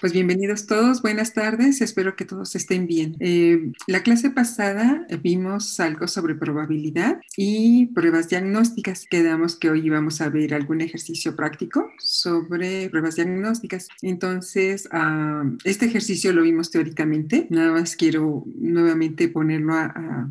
[0.00, 3.16] Pues bienvenidos todos, buenas tardes, espero que todos estén bien.
[3.20, 9.04] Eh, la clase pasada vimos algo sobre probabilidad y pruebas diagnósticas.
[9.04, 13.88] Quedamos que hoy íbamos a ver algún ejercicio práctico sobre pruebas diagnósticas.
[14.00, 19.74] Entonces, uh, este ejercicio lo vimos teóricamente, nada más quiero nuevamente ponerlo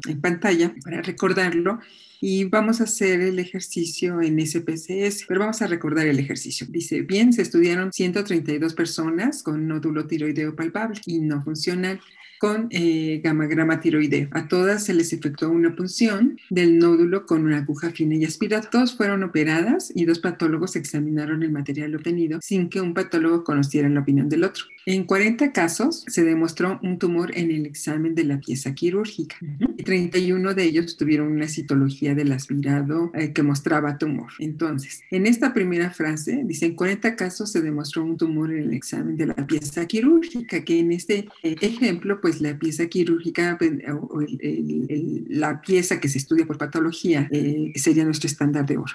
[0.07, 1.79] en pantalla para recordarlo
[2.21, 6.67] y vamos a hacer el ejercicio en SPSS, pero vamos a recordar el ejercicio.
[6.69, 11.99] Dice, bien, se estudiaron 132 personas con nódulo tiroideo palpable y no funcional
[12.39, 14.29] con eh, gamagrama tiroideo.
[14.31, 18.69] A todas se les efectuó una punción del nódulo con una aguja fina y aspirada.
[18.69, 23.89] Todos fueron operadas y dos patólogos examinaron el material obtenido sin que un patólogo conociera
[23.89, 24.63] la opinión del otro.
[24.85, 29.35] En 40 casos se demostró un tumor en el examen de la pieza quirúrgica
[29.77, 34.31] y 31 de ellos tuvieron una citología del aspirado eh, que mostraba tumor.
[34.39, 38.73] Entonces, en esta primera frase dice, en 40 casos se demostró un tumor en el
[38.73, 43.71] examen de la pieza quirúrgica, que en este eh, ejemplo, pues la pieza quirúrgica pues,
[44.09, 48.65] o el, el, el, la pieza que se estudia por patología eh, sería nuestro estándar
[48.65, 48.93] de oro.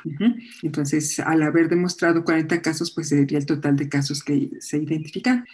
[0.62, 5.44] Entonces, al haber demostrado 40 casos, pues sería el total de casos que se identifican.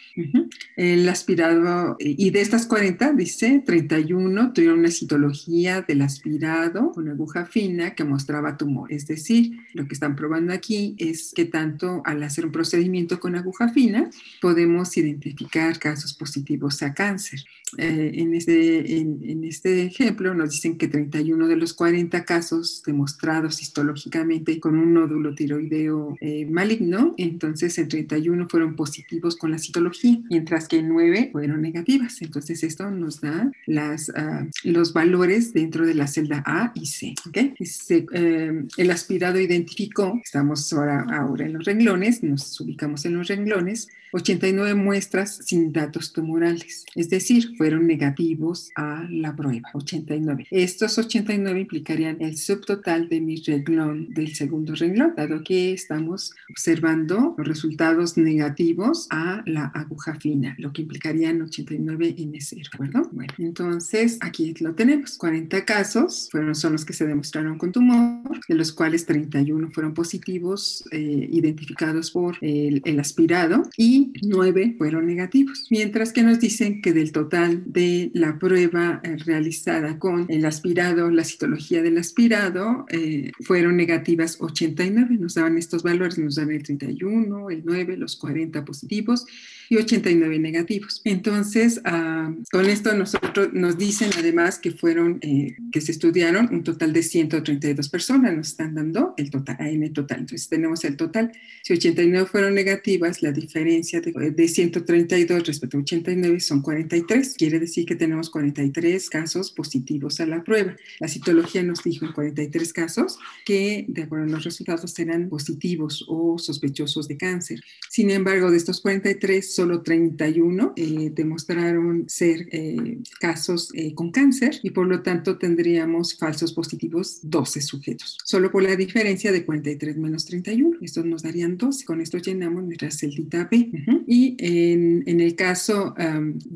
[0.77, 7.45] El aspirado, y de estas 40, dice, 31 tuvieron una citología del aspirado con aguja
[7.45, 8.92] fina que mostraba tumor.
[8.92, 13.37] Es decir, lo que están probando aquí es que tanto al hacer un procedimiento con
[13.37, 17.41] aguja fina, podemos identificar casos positivos a cáncer.
[17.78, 22.82] Eh, en, este, en, en, este ejemplo nos dicen que 31 de los 40 casos
[22.84, 29.58] demostrados histológicamente con un nódulo tiroideo eh, maligno, entonces en 31 fueron positivos con la
[29.58, 32.20] citología mientras que 9 fueron negativas.
[32.22, 37.14] Entonces esto nos da las, uh, los valores dentro de la celda A y C.
[37.28, 37.54] ¿okay?
[37.60, 43.28] Se, eh, el aspirado identificó, estamos ahora, ahora en los renglones, nos ubicamos en los
[43.28, 50.47] renglones, 89 muestras sin datos tumorales, es decir, fueron negativos a la prueba, 89.
[50.50, 57.34] Estos 89 implicarían el subtotal de mi renglón del segundo renglón, dado que estamos observando
[57.38, 63.09] los resultados negativos a la aguja fina, lo que implicarían 89 N0, ¿de acuerdo?
[63.12, 65.16] Bueno, entonces aquí lo tenemos.
[65.19, 69.94] 40 casos fueron, son los que se demostraron con tumor, de los cuales 31 fueron
[69.94, 75.66] positivos, eh, identificados por el, el aspirado, y 9 fueron negativos.
[75.71, 81.11] Mientras que nos dicen que del total de la prueba eh, realizada con el aspirado,
[81.11, 85.16] la citología del aspirado, eh, fueron negativas 89.
[85.19, 89.27] Nos daban estos valores, nos dan el 31, el 9, los 40 positivos
[89.71, 91.00] y 89 negativos.
[91.05, 96.65] Entonces, uh, con esto nosotros nos dicen además que fueron, eh, que se estudiaron un
[96.65, 100.21] total de 132 personas, nos están dando el total, AN total.
[100.21, 101.31] Entonces tenemos el total.
[101.62, 107.34] Si 89 fueron negativas, la diferencia de, de 132 respecto a 89 son 43.
[107.37, 110.77] Quiere decir que tenemos 43 casos positivos a la prueba.
[111.01, 116.05] La citología nos dijo en 43 casos que, de acuerdo a los resultados, eran positivos
[116.09, 117.61] o sospechosos de cáncer.
[117.89, 124.61] Sin embargo, de estos 43, solo 31 eh, demostraron ser eh, casos eh, con cáncer
[124.62, 128.19] y por lo tanto tendríamos falsos positivos 12 sujetos.
[128.25, 130.78] Solo por la diferencia de 43 menos 31.
[130.81, 131.84] Estos nos darían 12.
[131.84, 133.79] Con esto llenamos nuestra celdita B.
[134.06, 135.94] Y en, el caso,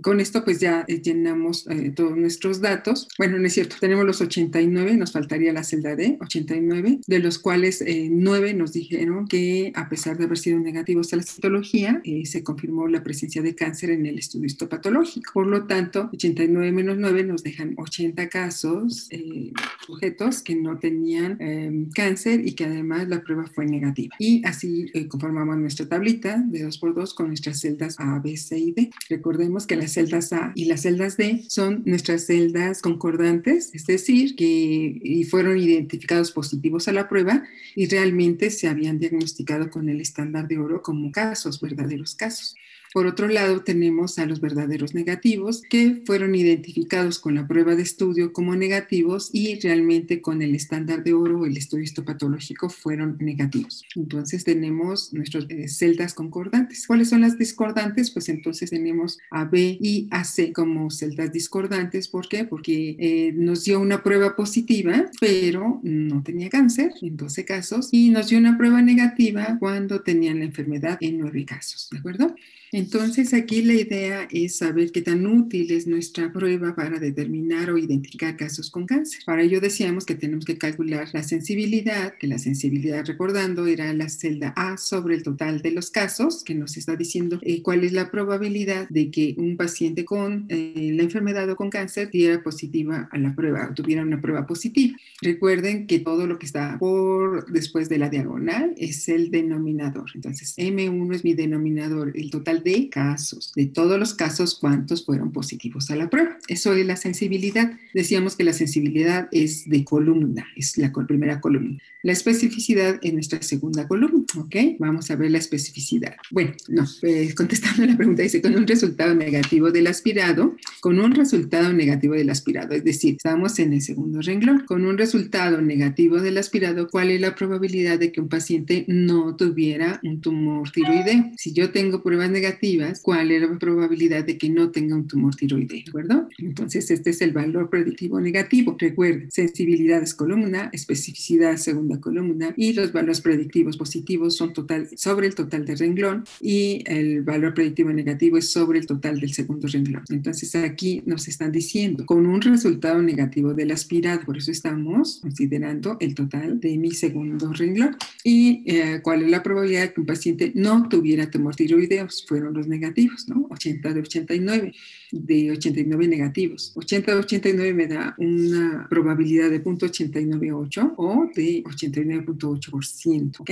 [0.02, 3.08] con esto pues ya llenamos todos nuestros datos.
[3.18, 3.76] Bueno, no es cierto.
[3.80, 9.26] Tenemos los 89, nos faltaría la celda D, 89, de los cuales 9 nos dijeron
[9.26, 13.54] que a pesar de haber sido negativos a la citología, se confirmó la presencia de
[13.54, 15.32] cáncer en el estudio histopatológico.
[15.32, 19.52] Por lo tanto, 89 menos 9 nos dejan 80 casos, eh,
[19.86, 24.14] sujetos que no tenían eh, cáncer y que además la prueba fue negativa.
[24.18, 28.72] Y así eh, conformamos nuestra tablita de 2x2 con nuestras celdas A, B, C y
[28.72, 28.91] D.
[29.08, 34.36] Recordemos que las celdas A y las celdas D son nuestras celdas concordantes, es decir,
[34.36, 40.48] que fueron identificados positivos a la prueba y realmente se habían diagnosticado con el estándar
[40.48, 42.54] de oro como casos, verdaderos casos.
[42.94, 47.83] Por otro lado, tenemos a los verdaderos negativos que fueron identificados con la prueba de
[47.83, 53.84] estudio como negativos y realmente con el estándar de oro, el estudio histopatológico, fueron negativos.
[53.97, 56.86] Entonces tenemos nuestras eh, celdas concordantes.
[56.86, 58.13] ¿Cuáles son las discordantes?
[58.13, 62.07] Pues entonces tenemos a B y a C como celdas discordantes.
[62.07, 62.45] ¿Por qué?
[62.45, 68.10] Porque eh, nos dio una prueba positiva, pero no tenía cáncer en 12 casos y
[68.10, 71.89] nos dio una prueba negativa cuando tenían la enfermedad en 9 casos.
[71.91, 72.36] ¿De acuerdo?
[72.74, 77.78] Entonces aquí la idea es saber qué tan útil es nuestra prueba para determinar o
[77.78, 79.21] identificar casos con cáncer.
[79.24, 84.09] Para ello decíamos que tenemos que calcular la sensibilidad, que la sensibilidad, recordando, era la
[84.09, 87.92] celda A sobre el total de los casos, que nos está diciendo eh, cuál es
[87.92, 93.09] la probabilidad de que un paciente con eh, la enfermedad o con cáncer diera positiva
[93.12, 94.97] a la prueba o tuviera una prueba positiva.
[95.22, 100.10] Recuerden que todo lo que está por después de la diagonal es el denominador.
[100.16, 103.53] Entonces, M1 es mi denominador, el total de casos.
[103.55, 106.39] De todos los casos, ¿cuántos fueron positivos a la prueba?
[106.49, 107.72] Eso es la sensibilidad.
[107.93, 111.78] Decíamos que la sensibilidad es de columna, es la primera columna.
[112.03, 114.57] La especificidad es nuestra segunda columna, ¿ok?
[114.78, 116.16] Vamos a ver la especificidad.
[116.31, 121.15] Bueno, no, pues, contestando la pregunta, dice, con un resultado negativo del aspirado, con un
[121.15, 126.21] resultado negativo del aspirado, es decir, estamos en el segundo renglón, con un resultado negativo
[126.21, 131.33] del aspirado, ¿cuál es la probabilidad de que un paciente no tuviera un tumor tiroideo?
[131.37, 132.53] Si yo tengo pruebas negativas,
[133.03, 135.68] ¿cuál es la probabilidad de que no tenga un tumor tiroideo?
[135.68, 136.28] ¿De acuerdo?
[136.39, 138.77] Entonces, este es el valor predictivo negativo.
[138.78, 145.27] Recuerden, sensibilidad es columna, especificidad segunda columna y los valores predictivos positivos son total sobre
[145.27, 149.68] el total del renglón y el valor predictivo negativo es sobre el total del segundo
[149.68, 150.04] renglón.
[150.10, 155.97] Entonces, aquí nos están diciendo con un resultado negativo del aspirado, por eso estamos considerando
[156.01, 157.97] el total de mi segundo renglón.
[158.22, 162.06] ¿Y eh, cuál es la probabilidad de que un paciente no tuviera tumor tiroideo?
[162.34, 163.47] Fueron los negativos, ¿no?
[163.51, 164.72] 80 de 89
[165.13, 166.72] de 89 negativos.
[166.75, 173.41] 80 de 89 me da una probabilidad de 0.898 o de 89.8%.
[173.41, 173.51] ¿ok?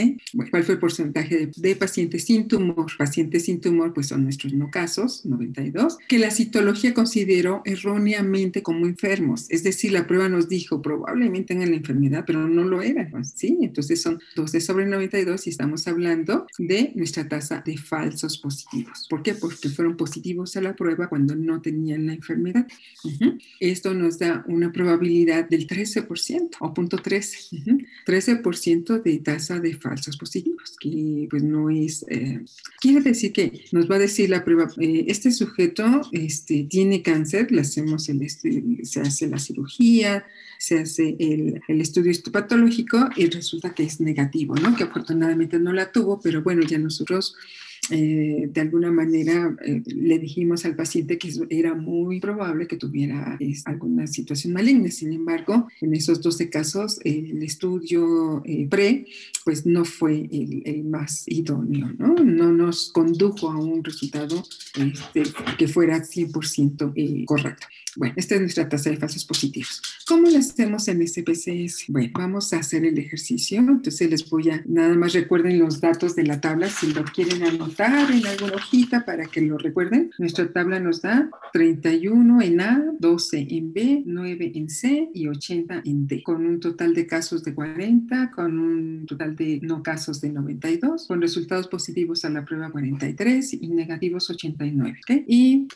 [0.51, 2.87] ¿cuál fue el porcentaje de, pacientes sin tumor?
[2.99, 8.87] Pacientes sin tumor, pues son nuestros no casos, 92, que la citología consideró erróneamente como
[8.87, 9.47] enfermos.
[9.49, 13.25] Es decir, la prueba nos dijo probablemente tengan la enfermedad, pero no lo eran.
[13.25, 13.59] ¿sí?
[13.61, 18.72] Entonces son 12 sobre 92 y estamos hablando de nuestra tasa de falsos positivos.
[19.09, 19.35] ¿Por qué?
[19.35, 22.67] Porque fueron positivos a la prueba cuando no tenían la enfermedad.
[23.61, 27.83] Esto nos da una probabilidad del 13% o punto 13.
[28.07, 32.45] 13% de tasa de falsos positivos, que pues no es, eh,
[32.81, 37.51] quiere decir que nos va a decir la prueba, eh, este sujeto este, tiene cáncer,
[37.53, 40.25] le hacemos el, se hace la cirugía,
[40.59, 44.77] se hace el, el estudio histopatológico y resulta que es negativo, ¿no?
[44.77, 47.37] Que afortunadamente no la tuvo, pero bueno, ya nosotros
[47.91, 53.37] eh, de alguna manera eh, le dijimos al paciente que era muy probable que tuviera
[53.65, 54.89] alguna situación maligna.
[54.91, 59.07] Sin embargo, en esos 12 casos, el estudio eh, pre,
[59.45, 62.15] pues no fue el, más idóneo, ¿no?
[62.15, 64.45] No nos condujo a un resultado
[64.77, 65.23] este,
[65.59, 67.67] que fuera 100% correcto.
[67.95, 69.83] Bueno, esta es nuestra tasa de falsos positivos.
[70.07, 71.85] ¿Cómo lo hacemos en SPCS?
[71.89, 73.59] Bueno, vamos a hacer el ejercicio.
[73.61, 77.43] Entonces les voy a, nada más recuerden los datos de la tabla si lo quieren
[77.43, 80.11] anotar en alguna hojita para que lo recuerden.
[80.19, 85.83] Nuestra tabla nos da 31 en A, 12 en B, 9 en C y 80
[85.85, 90.21] en D, con un total de casos de 40, con un total de no casos
[90.21, 94.99] de 92, con resultados positivos a la prueba 43 y negativos 89.
[95.03, 95.25] ¿okay?
[95.27, 95.67] Y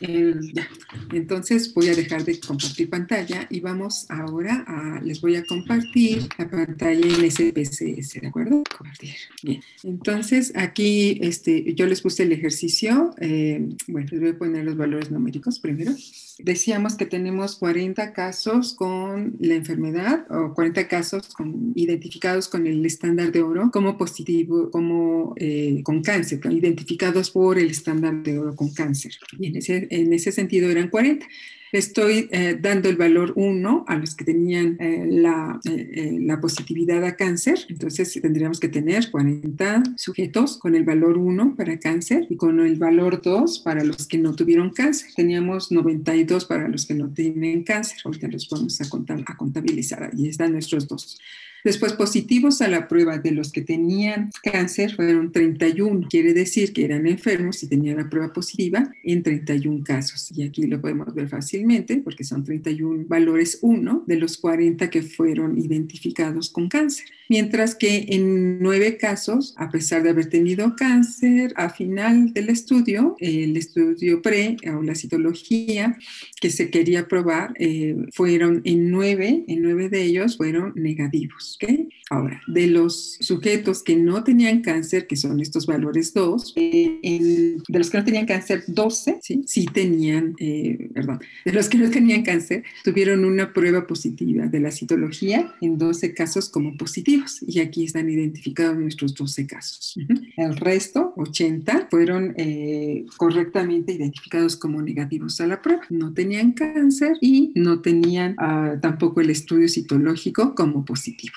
[0.53, 0.67] ya,
[1.13, 6.27] entonces voy a dejar de compartir pantalla y vamos ahora a, les voy a compartir
[6.37, 8.63] la pantalla en SPSS, ¿de acuerdo?
[8.77, 9.15] Compartir.
[9.43, 14.65] Bien, entonces aquí este, yo les puse el ejercicio, eh, bueno, les voy a poner
[14.65, 15.91] los valores numéricos primero.
[16.39, 22.85] Decíamos que tenemos 40 casos con la enfermedad o 40 casos con, identificados con el
[22.85, 28.55] estándar de oro como positivo, como eh, con cáncer, identificados por el estándar de oro
[28.55, 29.13] con cáncer.
[29.39, 31.25] Y en ese, en ese sentido eran 40
[31.77, 37.15] estoy eh, dando el valor 1 a los que tenían eh, la, la, positividad a
[37.15, 37.59] cáncer.
[37.69, 42.75] Entonces tendríamos que tener 40 sujetos con el valor 1 para cáncer y con el
[42.75, 45.09] valor 2 para los que no tuvieron cáncer.
[45.15, 47.97] Teníamos 92 para los que no tienen cáncer.
[48.03, 50.11] Ahorita los vamos a, a contabilizar.
[50.11, 51.19] Ahí están nuestros dos.
[51.67, 56.07] Después, positivos a la prueba de los que tenían cáncer fueron 31.
[56.09, 60.31] Quiere decir que eran enfermos y tenían la prueba positiva en 31 casos.
[60.33, 65.01] Y aquí lo podemos ver fácilmente porque son 31 valores 1 de los 40 que
[65.01, 67.07] fueron identificados con cáncer.
[67.27, 73.17] Mientras que en 9 casos, a pesar de haber tenido cáncer, a final del estudio,
[73.19, 75.97] el estudio pre o la citología
[76.39, 81.56] que se quería probar, eh, fueron en 9, en 9 de ellos fueron negativos.
[82.09, 87.79] Ahora, de los sujetos que no tenían cáncer, que son estos valores 2, eh, de
[87.79, 91.89] los que no tenían cáncer, 12, sí, sí tenían, eh, perdón, de los que no
[91.89, 97.39] tenían cáncer, tuvieron una prueba positiva de la citología en 12 casos como positivos.
[97.45, 99.95] Y aquí están identificados nuestros 12 casos.
[100.37, 105.81] El resto, 80, fueron eh, correctamente identificados como negativos a la prueba.
[105.89, 111.35] No tenían cáncer y no tenían ah, tampoco el estudio citológico como positivo.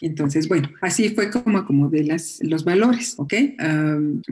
[0.00, 2.06] Entonces, bueno, así fue como acomodé
[2.40, 3.34] los valores, ¿ok?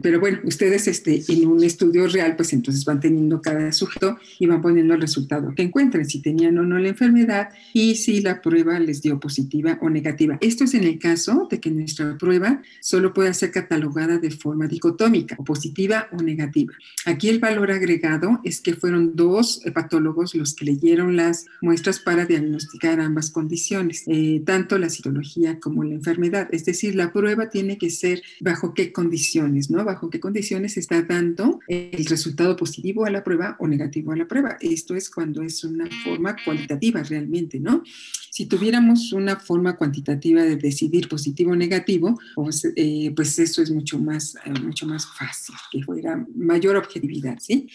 [0.02, 4.46] pero bueno, ustedes este, en un estudio real, pues entonces van teniendo cada sujeto y
[4.46, 8.40] van poniendo el resultado que encuentren, si tenían o no la enfermedad y si la
[8.40, 10.38] prueba les dio positiva o negativa.
[10.40, 14.66] Esto es en el caso de que nuestra prueba solo pueda ser catalogada de forma
[14.66, 16.74] dicotómica, o positiva o negativa.
[17.06, 22.26] Aquí el valor agregado es que fueron dos patólogos los que leyeron las muestras para
[22.26, 26.48] diagnosticar ambas condiciones, eh, tanto la citología como la enfermedad.
[26.52, 29.84] Es decir, la prueba tiene que ser bajo qué condiciones, ¿no?
[29.84, 34.26] Bajo qué condiciones está dando el resultado positivo a la prueba o negativo a la
[34.26, 34.56] prueba.
[34.60, 37.82] Esto es cuando es una forma cualitativa realmente, ¿no?
[38.30, 43.70] Si tuviéramos una forma cuantitativa de decidir positivo o negativo, pues, eh, pues eso es
[43.70, 47.68] mucho más, eh, mucho más fácil, que fuera mayor objetividad, ¿sí?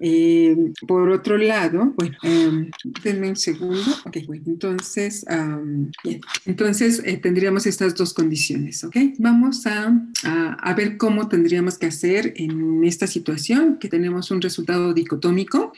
[0.00, 0.56] Eh,
[0.88, 2.70] por otro lado, bueno, um,
[3.02, 3.80] denme un segundo.
[4.12, 5.24] Entonces,
[6.02, 6.20] bien.
[6.46, 8.96] entonces eh, tendríamos estas dos condiciones, ¿ok?
[9.18, 14.92] Vamos a, a, ver cómo tendríamos que hacer en esta situación, que tenemos un resultado
[14.94, 15.72] dicotómico.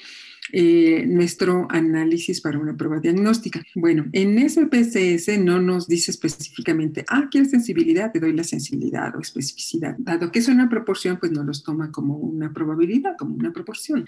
[0.53, 3.65] Eh, nuestro análisis para una prueba diagnóstica.
[3.75, 8.13] Bueno, en ese PCS no nos dice específicamente, ah, ¿quieres sensibilidad?
[8.13, 9.97] Te doy la sensibilidad o especificidad.
[9.99, 14.07] Dado que es una proporción, pues no los toma como una probabilidad, como una proporción.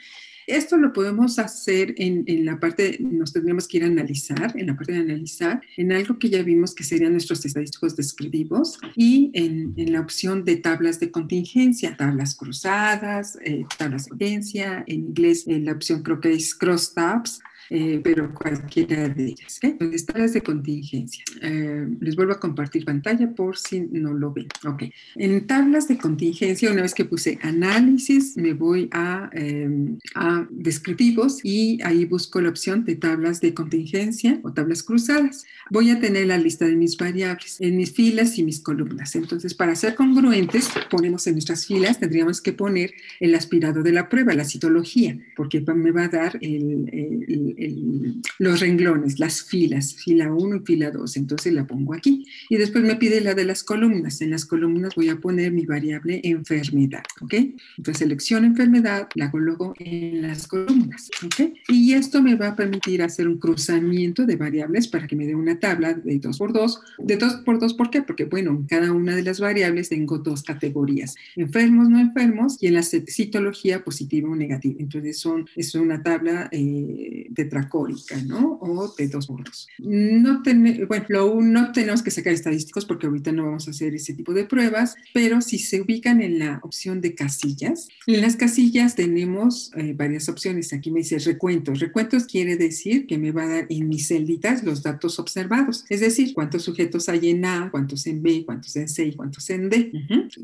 [0.48, 4.76] Esto lo podemos hacer en, la parte, nos tendríamos que ir a analizar, en la
[4.76, 9.74] parte de analizar, en algo que ya vimos que serían nuestros estadísticos descriptivos y en,
[9.92, 15.60] la opción de tablas de contingencia, tablas cruzadas, eh, tablas de contingencia, en inglés eh,
[15.60, 17.40] la opción creo que es cross tabs,
[17.70, 19.58] eh, pero cualquiera de ellas.
[19.62, 19.76] ¿eh?
[20.06, 21.24] Tablas de contingencia.
[21.42, 24.48] Eh, les vuelvo a compartir pantalla por si no lo ven.
[24.66, 24.84] Ok.
[25.16, 31.44] En tablas de contingencia, una vez que puse análisis, me voy a, em, a descriptivos
[31.44, 35.44] y ahí busco la opción de tablas de contingencia o tablas cruzadas.
[35.70, 39.14] Voy a tener la lista de mis variables en mis filas y mis columnas.
[39.14, 44.08] Entonces, para ser congruentes, ponemos en nuestras filas, tendríamos que poner el aspirado de la
[44.08, 47.57] prueba, la citología, porque me va a dar el
[48.38, 51.16] los renglones, las filas, fila 1 y fila 2.
[51.16, 52.26] Entonces la pongo aquí.
[52.48, 54.20] Y después me pide la de las columnas.
[54.20, 57.02] En las columnas voy a poner mi variable enfermedad.
[57.20, 57.34] ¿Ok?
[57.76, 61.10] Entonces selecciono enfermedad, la coloco en las columnas.
[61.24, 61.54] ¿Ok?
[61.68, 65.34] Y esto me va a permitir hacer un cruzamiento de variables para que me dé
[65.34, 66.80] una tabla de 2 por 2.
[66.98, 68.02] De 2 por 2, ¿por qué?
[68.02, 71.16] Porque, bueno, en cada una de las variables tengo dos categorías.
[71.36, 74.76] Enfermos, no enfermos y en la citología positiva o negativa.
[74.78, 78.58] Entonces son, es una tabla eh, de tetracórica, ¿no?
[78.60, 79.66] O de dos bordos.
[79.78, 80.42] No
[80.86, 84.44] bueno, no tenemos que sacar estadísticos porque ahorita no vamos a hacer ese tipo de
[84.44, 89.94] pruebas, pero si se ubican en la opción de casillas, en las casillas tenemos eh,
[89.96, 90.72] varias opciones.
[90.72, 91.80] Aquí me dice recuentos.
[91.80, 96.00] Recuentos quiere decir que me va a dar en mis celditas los datos observados, es
[96.00, 99.70] decir, cuántos sujetos hay en A, cuántos en B, cuántos en C y cuántos en
[99.70, 99.92] D.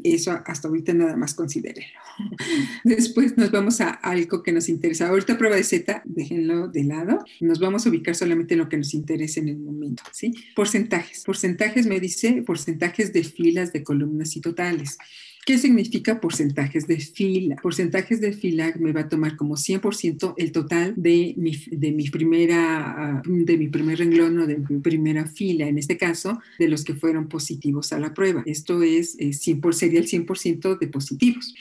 [0.02, 1.86] Eso hasta ahorita nada más considere.
[2.84, 5.08] Después nos vamos a algo que nos interesa.
[5.08, 7.24] Ahorita prueba de Z, déjenlo de lado.
[7.40, 10.32] Nos vamos a ubicar solamente en lo que nos interesa en el momento, ¿sí?
[10.54, 11.22] Porcentajes.
[11.24, 14.98] Porcentajes me dice porcentajes de filas, de columnas y totales.
[15.44, 17.56] ¿Qué significa porcentajes de fila?
[17.56, 22.08] Porcentajes de fila me va a tomar como 100% el total de mi, de mi
[22.08, 26.82] primera, de mi primer renglón o de mi primera fila, en este caso, de los
[26.82, 28.42] que fueron positivos a la prueba.
[28.46, 31.54] Esto es, 100 eh, sería el 100% de positivos.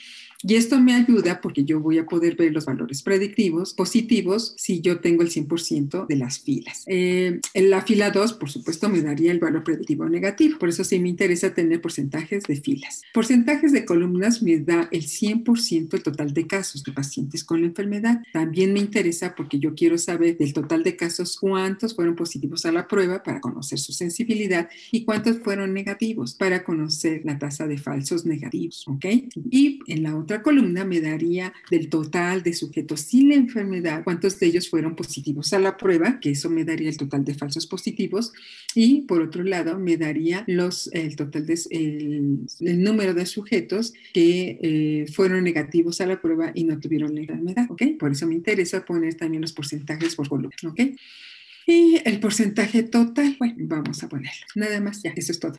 [0.46, 4.82] Y esto me ayuda porque yo voy a poder ver los valores predictivos positivos si
[4.82, 6.84] yo tengo el 100% de las filas.
[6.86, 10.58] Eh, en la fila 2, por supuesto, me daría el valor predictivo negativo.
[10.58, 13.00] Por eso sí me interesa tener porcentajes de filas.
[13.14, 17.68] Porcentajes de columnas me da el 100% del total de casos de pacientes con la
[17.68, 18.22] enfermedad.
[18.34, 22.72] También me interesa porque yo quiero saber del total de casos cuántos fueron positivos a
[22.72, 27.78] la prueba para conocer su sensibilidad y cuántos fueron negativos para conocer la tasa de
[27.78, 28.84] falsos negativos.
[28.88, 29.06] ¿Ok?
[29.50, 34.38] Y en la otra columna me daría del total de sujetos sin la enfermedad, cuántos
[34.38, 37.66] de ellos fueron positivos a la prueba, que eso me daría el total de falsos
[37.66, 38.32] positivos,
[38.74, 44.58] y por otro lado me daría los, el total de, el, número de sujetos que
[44.62, 47.82] eh, fueron negativos a la prueba y no tuvieron la enfermedad, ¿ok?
[47.98, 50.80] Por eso me interesa poner también los porcentajes por columna, ¿ok?
[51.66, 54.46] Y el porcentaje total, bueno, vamos a ponerlo.
[54.54, 55.54] Nada más, ya, eso es todo.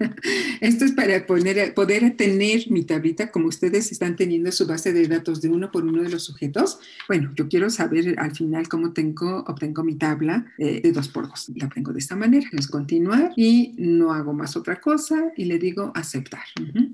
[0.60, 5.06] Esto es para poner, poder tener mi tablita como ustedes están teniendo su base de
[5.08, 6.78] datos de uno por uno de los sujetos.
[7.08, 11.28] Bueno, yo quiero saber al final cómo tengo, obtengo mi tabla eh, de dos por
[11.28, 11.50] dos.
[11.56, 12.48] La tengo de esta manera.
[12.52, 16.44] Es continuar y no hago más otra cosa y le digo aceptar.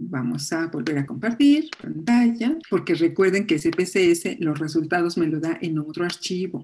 [0.00, 5.58] Vamos a volver a compartir pantalla porque recuerden que CPCS los resultados me lo da
[5.60, 6.62] en otro archivo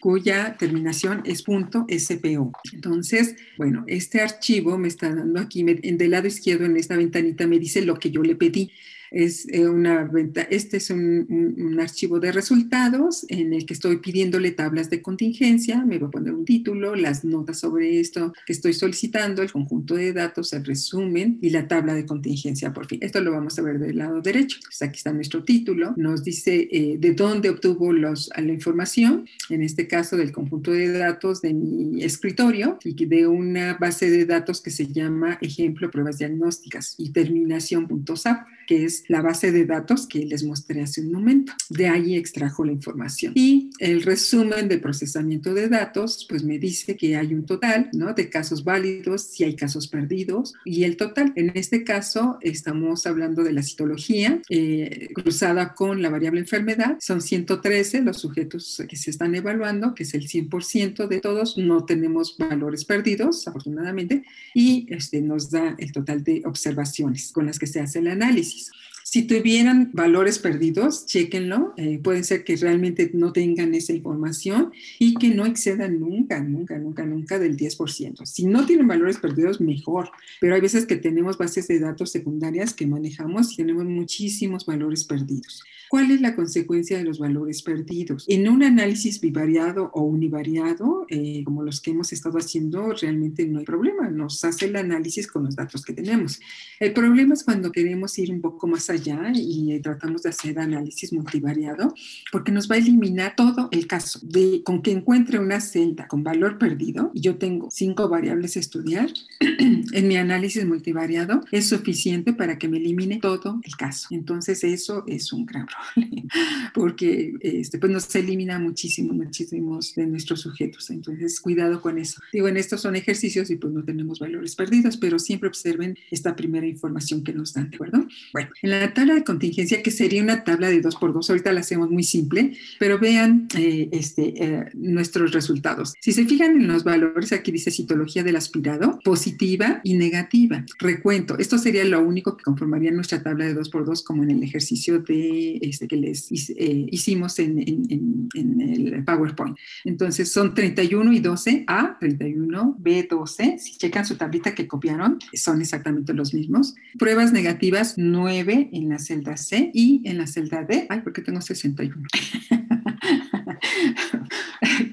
[0.00, 2.52] cuya terminación .spo.
[2.72, 7.46] Entonces, bueno, este archivo me está dando aquí, en del lado izquierdo en esta ventanita
[7.46, 8.70] me dice lo que yo le pedí
[9.10, 14.50] es eh, una venta, este es un, archivo de resultados en el que estoy pidiéndole
[14.50, 18.74] tablas de contingencia, me voy a poner un título, las notas sobre esto que estoy
[18.74, 22.98] solicitando, el conjunto de datos, el resumen y la tabla de contingencia por fin.
[23.02, 24.58] Esto lo vamos a ver del lado derecho.
[24.62, 29.62] Pues aquí está nuestro título, nos dice eh, de dónde obtuvo los, la información, en
[29.62, 34.60] este caso del conjunto de datos de mi escritorio y de una base de datos
[34.60, 40.24] que se llama ejemplo pruebas diagnósticas y terminación.sap, que es la base de datos que
[40.24, 41.52] les mostré hace un momento.
[41.68, 43.32] De ahí extrajo la información.
[43.34, 48.12] Y el resumen del procesamiento de datos, pues me dice que hay un total, ¿no?
[48.14, 51.32] De casos válidos, si hay casos perdidos y el total.
[51.36, 56.96] En este caso, estamos hablando de la citología eh, cruzada con la variable enfermedad.
[57.00, 61.56] Son 113 los sujetos que se están evaluando, que es el 100% de todos.
[61.58, 67.58] No tenemos valores perdidos, afortunadamente, y este, nos da el total de observaciones con las
[67.58, 68.70] que se hace el análisis.
[69.10, 71.74] Si tuvieran valores perdidos, chéquenlo.
[71.76, 77.04] Eh, ser que realmente no tengan esa información y que no excedan nunca, nunca, nunca,
[77.04, 78.24] nunca del 10%.
[78.24, 80.12] Si no tienen valores perdidos, mejor.
[80.40, 85.02] Pero hay veces que tenemos bases de datos secundarias que manejamos y tenemos muchísimos valores
[85.02, 85.64] perdidos.
[85.88, 88.24] ¿Cuál es la consecuencia de los valores perdidos?
[88.28, 93.58] En un análisis bivariado o univariado, eh, como los que hemos estado haciendo, realmente no
[93.58, 94.08] hay problema.
[94.08, 96.38] Nos hace el análisis con los datos que tenemos.
[96.78, 98.99] El problema es cuando queremos ir un poco más allá
[99.34, 101.94] y eh, tratamos de hacer análisis multivariado,
[102.32, 104.20] porque nos va a eliminar todo el caso.
[104.22, 108.60] De, con que encuentre una celda con valor perdido, y yo tengo cinco variables a
[108.60, 109.08] estudiar,
[109.40, 114.08] en mi análisis multivariado es suficiente para que me elimine todo el caso.
[114.10, 116.28] Entonces eso es un gran problema.
[116.74, 120.90] porque este, pues nos elimina muchísimo, muchísimos de nuestros sujetos.
[120.90, 122.20] Entonces, cuidado con eso.
[122.32, 126.36] Digo, en estos son ejercicios y pues no tenemos valores perdidos, pero siempre observen esta
[126.36, 128.06] primera información que nos dan, ¿de acuerdo?
[128.32, 131.52] Bueno, en la tabla de contingencia, que sería una tabla de 2 por 2 ahorita
[131.52, 135.94] la hacemos muy simple, pero vean eh, este, eh, nuestros resultados.
[136.00, 140.64] Si se fijan en los valores, aquí dice citología del aspirado, positiva y negativa.
[140.78, 144.30] Recuento, esto sería lo único que conformaría nuestra tabla de 2 por 2 como en
[144.30, 149.56] el ejercicio de este, que les eh, hicimos en, el PowerPoint.
[149.84, 153.58] Entonces son 31 y 12 A, 31 B, 12.
[153.58, 156.74] Si checan su tablita que copiaron, son exactamente los mismos.
[156.98, 160.86] Pruebas negativas 9 en la celda C y en la celda D.
[160.88, 162.06] Ay, ¿por qué tengo 61?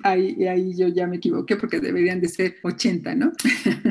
[0.09, 3.31] ahí, yo ya me equivoqué porque deberían de ser 80, ¿no?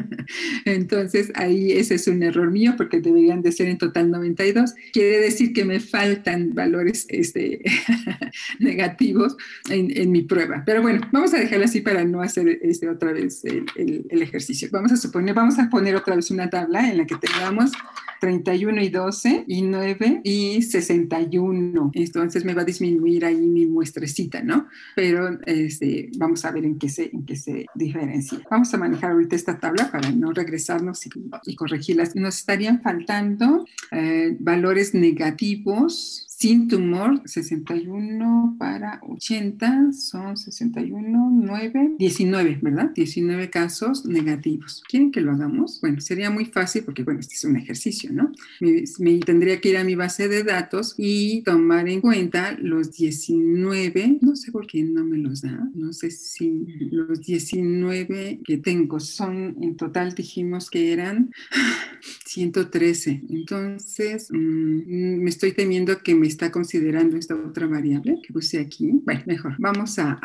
[0.64, 4.74] Entonces ahí ese es un error mío porque deberían de ser en total 92.
[4.92, 7.62] Quiere decir que me faltan valores este,
[8.58, 9.36] negativos
[9.68, 10.62] en, mi prueba.
[10.64, 14.68] Pero bueno, vamos a dejarlo así para no hacer este, otra vez el, el ejercicio.
[14.70, 17.72] Vamos a suponer, vamos a poner otra vez una tabla en la que tengamos
[18.20, 21.90] 31 y 12 y 9 y 61.
[21.94, 24.68] Entonces me va a disminuir ahí mi muestrecita, ¿no?
[24.94, 28.40] Pero este, vamos a ver en qué, se, en qué se diferencia.
[28.50, 32.14] Vamos a manejar ahorita esta tabla para no regresarnos y, corregirlas.
[32.16, 42.58] Nos estarían faltando eh, valores negativos sin tumor, 61 para 80, son 61, 9, 19,
[42.60, 42.90] ¿verdad?
[42.94, 44.82] 19 casos negativos.
[44.86, 45.80] ¿Quieren que lo hagamos?
[45.80, 48.32] Bueno, sería muy fácil porque, bueno, este es un ejercicio, ¿no?
[48.60, 54.18] Me, tendría que ir a mi base de datos y tomar en cuenta los 19,
[54.20, 59.00] no sé por qué no me los da, no sé si los 19 que tengo
[59.00, 61.30] son, en total dijimos que eran
[62.26, 63.22] 113.
[63.30, 69.00] Entonces, mm, me estoy temiendo que me está considerando esta otra variable que puse aquí.
[69.04, 70.18] Bueno, mejor, vamos a,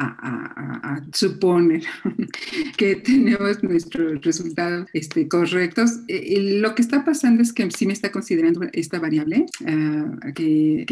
[1.13, 1.83] suponer
[2.77, 5.99] que tenemos nuestros resultados este, correctos.
[6.07, 10.85] Eh, lo que está pasando es que sí me está considerando esta variable ah, que,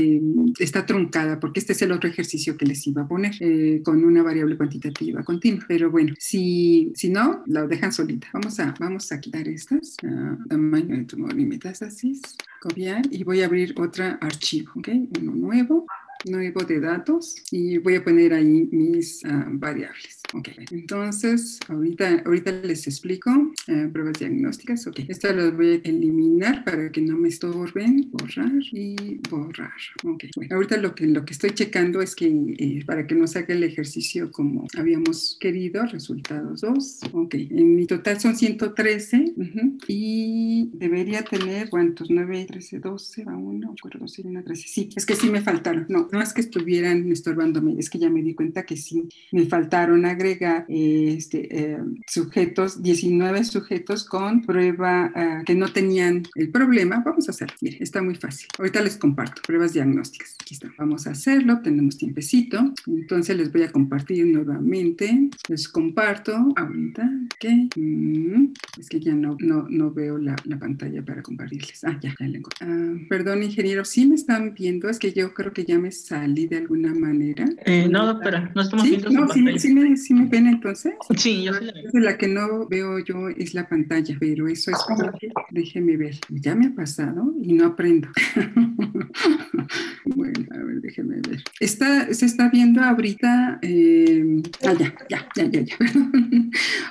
[0.60, 4.04] está truncada, porque este es el otro ejercicio que les iba a poner eh, con
[4.04, 5.64] una variable cuantitativa continua.
[5.68, 8.28] Pero bueno, si, si no, lo dejan solita.
[8.34, 9.98] Vamos a, vamos a quitar estas.
[10.04, 12.22] Uh, tamaño de tumor y metástasis
[12.60, 14.90] copiar y voy a abrir otro archivo, ¿ok?
[15.20, 15.86] Uno nuevo.
[16.26, 20.19] nuevo de datos y voy a poner ahí mis uh, variables.
[20.34, 24.86] Ok, entonces ahorita, ahorita les explico uh, pruebas diagnósticas.
[24.86, 28.10] Ok, esto lo voy a eliminar para que no me estorben.
[28.12, 29.72] Borrar y borrar.
[30.04, 33.36] Ok, bueno, ahorita lo que, lo que estoy checando es que eh, para que nos
[33.36, 37.00] haga el ejercicio como habíamos querido, resultados 2.
[37.14, 42.12] Ok, en mi total son 113 uh -huh, y debería tener, ¿cuántos?
[42.12, 44.68] 9, 13, 12, a 1, 4, 12, 1, 13.
[44.68, 45.88] Sí, es que sí me faltaron.
[45.90, 49.46] No, no es que estuvieran estorbándome, es que ya me di cuenta que sí me
[49.48, 51.78] faltaron agregar eh, este, eh,
[52.08, 57.02] sujetos, 19 sujetos con prueba uh, que no tenían el problema.
[57.06, 57.56] Vamos a hacerlo.
[57.62, 58.48] Mire, está muy fácil.
[58.58, 60.36] Ahorita les comparto pruebas diagnósticas.
[60.42, 60.72] Aquí está.
[60.78, 61.62] Vamos a hacerlo.
[61.62, 62.74] Tenemos tiempecito.
[62.88, 65.30] Entonces les voy a compartir nuevamente.
[65.48, 67.10] Les comparto ahorita.
[67.36, 67.76] Ok.
[67.76, 71.84] Mm, es que ya no, no, no veo la, la, pantalla para compartirles.
[71.84, 72.68] Ah, ya, ya la encontré.
[72.68, 73.86] Ah, perdón, ingeniero.
[73.86, 74.90] ¿Sí me están viendo?
[74.90, 77.46] Es que yo creo que ya me salí de alguna manera.
[77.66, 78.52] Eh, no, doctora.
[78.56, 78.92] No estamos ¿Sí?
[78.92, 79.60] viendo no, su ¿sí, pantalla.
[79.60, 80.96] ¿sí, me, ¿Sí me ven entonces?
[81.18, 81.92] Sí, yo la veo.
[81.94, 86.56] La que no veo yo es la pantalla, pero eso es porque, déjeme ver, ya
[86.56, 88.10] me ha pasado y no aprendo.
[90.06, 91.44] bueno, a ver, déjeme ver.
[91.60, 95.76] Está, se está viendo ahorita, eh, ah, ya, ya, ya, ya, ya.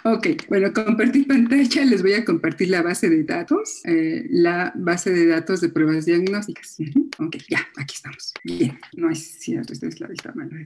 [0.12, 5.10] ok, bueno, compartir pantalla, les voy a compartir la base de datos, eh, la base
[5.10, 6.76] de datos de pruebas diagnósticas.
[7.18, 8.32] Ok, ya, aquí estamos.
[8.44, 10.56] Bien, no es cierto, esta es la vista mala.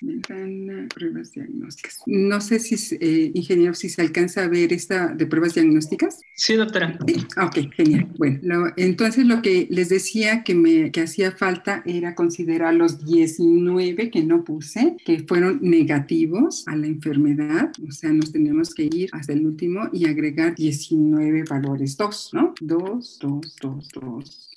[0.00, 2.02] Ventana, pruebas diagnósticas.
[2.06, 6.20] No sé si, eh, ingeniero, si se alcanza a ver esta de pruebas diagnósticas.
[6.34, 6.98] Sí, doctora.
[7.06, 8.08] Sí, ok, genial.
[8.16, 13.04] Bueno, lo, entonces lo que les decía que me que hacía falta era considerar los
[13.04, 17.72] 19 que no puse, que fueron negativos a la enfermedad.
[17.86, 22.54] O sea, nos tenemos que ir hasta el último y agregar 19 valores 2, ¿no?
[22.60, 24.48] 2, 2, 2, 2.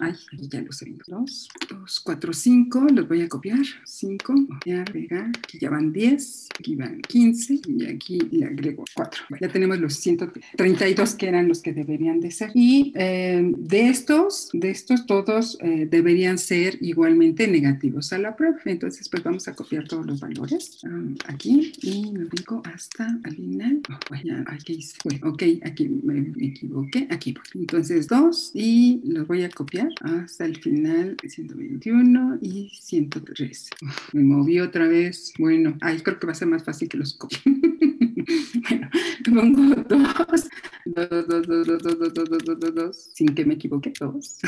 [0.00, 5.28] Ay, ya los he dos, dos, cuatro, cinco, los voy a copiar, cinco, copiar, pegar,
[5.28, 9.24] aquí ya van 10, aquí van 15 y aquí le agrego 4.
[9.28, 12.50] Bueno, ya tenemos los 132 que eran los que deberían de ser.
[12.54, 18.58] Y eh, de estos, de estos todos eh, deberían ser igualmente negativos a la prueba.
[18.64, 23.36] Entonces, pues vamos a copiar todos los valores um, aquí y me ubico hasta al
[23.36, 23.82] final.
[23.90, 24.96] Oh, bueno, aquí hice.
[25.04, 27.34] Bueno, ok, aquí me, me equivoqué, aquí.
[27.54, 33.70] Entonces, 2 y los voy a copiar hasta el final 121 y 103.
[33.82, 35.32] Uf, me moví otra vez.
[35.38, 37.38] Bueno, ahí creo que va a ser más fácil que los copie.
[37.44, 38.90] bueno,
[39.24, 40.48] pongo 2,
[40.84, 44.38] 2, 2, 2, 2, 2, 2, 2, 2, 2, 2, sin que me equivoque, 2.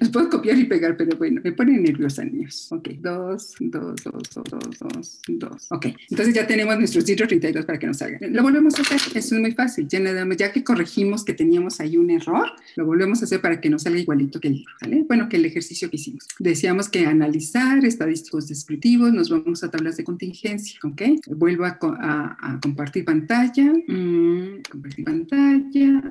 [0.00, 2.68] los puedo copiar y pegar, pero bueno, me ponen nerviosa, niños.
[2.70, 5.66] Ok, 2, 2, 2, 2, 2, 2, 2.
[5.70, 8.32] Ok, entonces ya tenemos nuestros 132 para que nos salgan.
[8.32, 9.86] Lo volvemos a hacer, eso es muy fácil.
[9.88, 13.40] Ya, nada más, ya que corregimos que teníamos ahí un error, lo volvemos a hacer
[13.40, 15.04] para que nos salga igualito que el, ¿vale?
[15.06, 16.26] Bueno, que el ejercicio que hicimos.
[16.38, 21.02] Decíamos que analizar estadísticos descriptivos, nos vamos a tablas de contingencia, ¿ok?
[21.28, 21.78] Vuelvo a,
[22.62, 25.31] compartir pantalla, mm, compartir pantalla,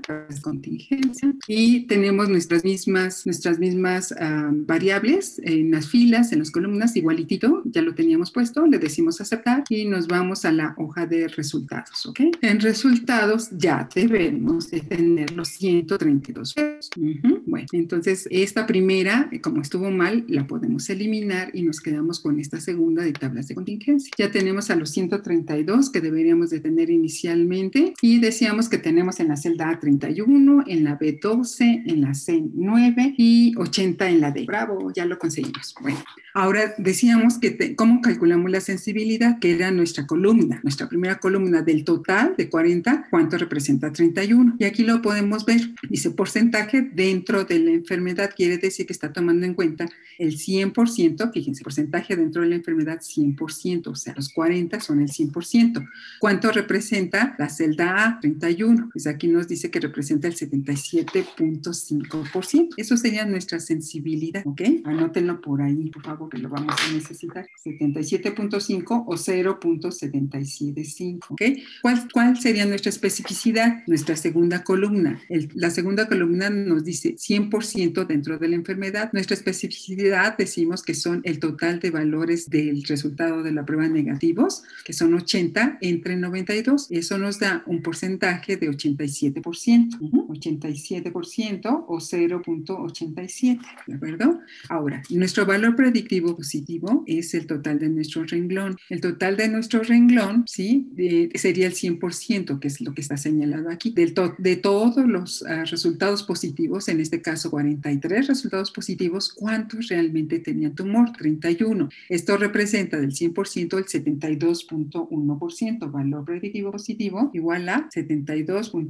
[0.02, 6.40] tablas de contingencia y tenemos nuestras mismas, nuestras mismas um, variables en las filas, en
[6.40, 10.74] las columnas, igualitito, ya lo teníamos puesto, le decimos aceptar y nos vamos a la
[10.78, 12.20] hoja de resultados, ¿ok?
[12.42, 16.90] En resultados ya debemos de tener los 132 pesos.
[16.98, 17.42] Uh -huh.
[17.46, 22.60] Bueno, entonces esta primera, como estuvo mal, la podemos eliminar y nos quedamos con esta
[22.60, 24.12] segunda de tablas de contingencia.
[24.18, 29.28] Ya tenemos a los 132 que deberíamos de tener inicialmente y decíamos que tenemos en
[29.28, 34.46] la celda A31, en la B12, en la C9 y 80 en la D.
[34.46, 35.76] Bravo, ya lo conseguimos.
[35.82, 36.00] Bueno,
[36.34, 41.62] ahora decíamos que te, cómo calculamos la sensibilidad, que era nuestra columna, nuestra primera columna
[41.62, 44.56] del total de 40, cuánto representa 31.
[44.60, 49.12] Y aquí lo podemos ver, dice porcentaje dentro de la enfermedad, quiere decir que está
[49.12, 54.30] tomando en cuenta el 100%, fíjense, porcentaje dentro de la enfermedad 100%, o sea, los
[54.30, 55.88] 40 son el 100%.
[56.20, 58.20] ¿Cuánto representa la celda A?
[58.20, 58.92] 31.
[59.02, 62.76] Pues aquí nos dice que representa el 77.5%.
[62.78, 64.62] Eso sería nuestra sensibilidad, ¿ok?
[64.84, 67.48] Anótenlo por ahí, por favor, que lo vamos a necesitar.
[67.66, 71.42] 77.5 o 0.775, ¿ok?
[71.82, 73.82] ¿Cuál, ¿Cuál sería nuestra especificidad?
[73.88, 75.20] Nuestra segunda columna.
[75.30, 79.10] El, la segunda columna nos dice 100% dentro de la enfermedad.
[79.14, 84.62] Nuestra especificidad decimos que son el total de valores del resultado de la prueba negativos,
[84.86, 86.86] que son 80 entre 92.
[86.92, 89.98] Eso nos da un porcentaje de 87%.
[90.00, 90.28] Uh -huh.
[90.28, 94.40] 87% o 0.87 47, ¿de acuerdo?
[94.70, 98.78] Ahora, nuestro valor predictivo positivo es el total de nuestro renglón.
[98.90, 100.90] El total de nuestro renglón, ¿sí?
[101.36, 105.66] sería el 100%, que es lo que está señalado aquí, Del de todos los uh,
[105.66, 111.12] resultados positivos, en este caso 43 resultados positivos, ¿cuántos realmente tenían tumor?
[111.12, 111.90] 31.
[112.10, 118.81] Esto representa del 100% el 72.1%, valor predictivo positivo igual a 72.1%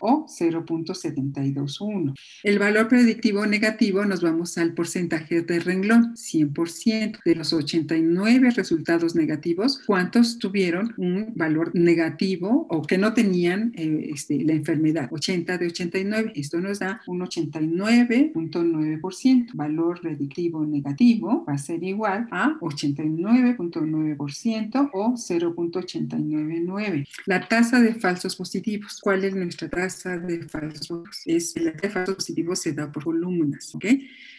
[0.00, 2.14] o 0.721.
[2.42, 9.14] El valor predictivo negativo nos vamos al porcentaje de renglón, 100% de los 89 resultados
[9.14, 15.08] negativos, ¿cuántos tuvieron un valor negativo o que no tenían eh, este, la enfermedad?
[15.10, 16.32] 80 de 89.
[16.34, 19.52] Esto nos da un 89.9%.
[19.54, 27.08] Valor predictivo negativo va a ser igual a 89.9% o 0.899.
[27.26, 28.81] La tasa de falsos positivos.
[29.00, 31.22] ¿Cuál es nuestra tasa de falsos positivos?
[31.26, 33.84] Es la tasa de falsos positivos se da por columnas, ¿ok?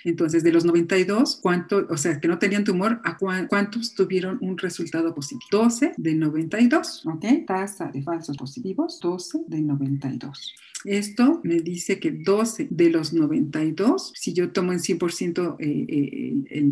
[0.03, 4.57] Entonces, de los 92, ¿cuánto, o sea, que no tenían tumor, a cuántos tuvieron un
[4.57, 5.47] resultado positivo?
[5.51, 7.25] 12 de 92, ¿ok?
[7.47, 10.53] Tasa de falsos positivos, 12 de 92.
[10.85, 15.85] Esto me dice que 12 de los 92, si yo tomo en 100% eh,
[16.49, 16.63] eh,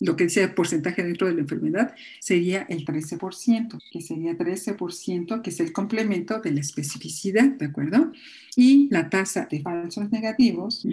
[0.00, 5.42] lo que dice el porcentaje dentro de la enfermedad, sería el 13%, que sería 13%,
[5.42, 8.10] que es el complemento de la especificidad, ¿de acuerdo?
[8.56, 10.86] Y la tasa de falsos negativos,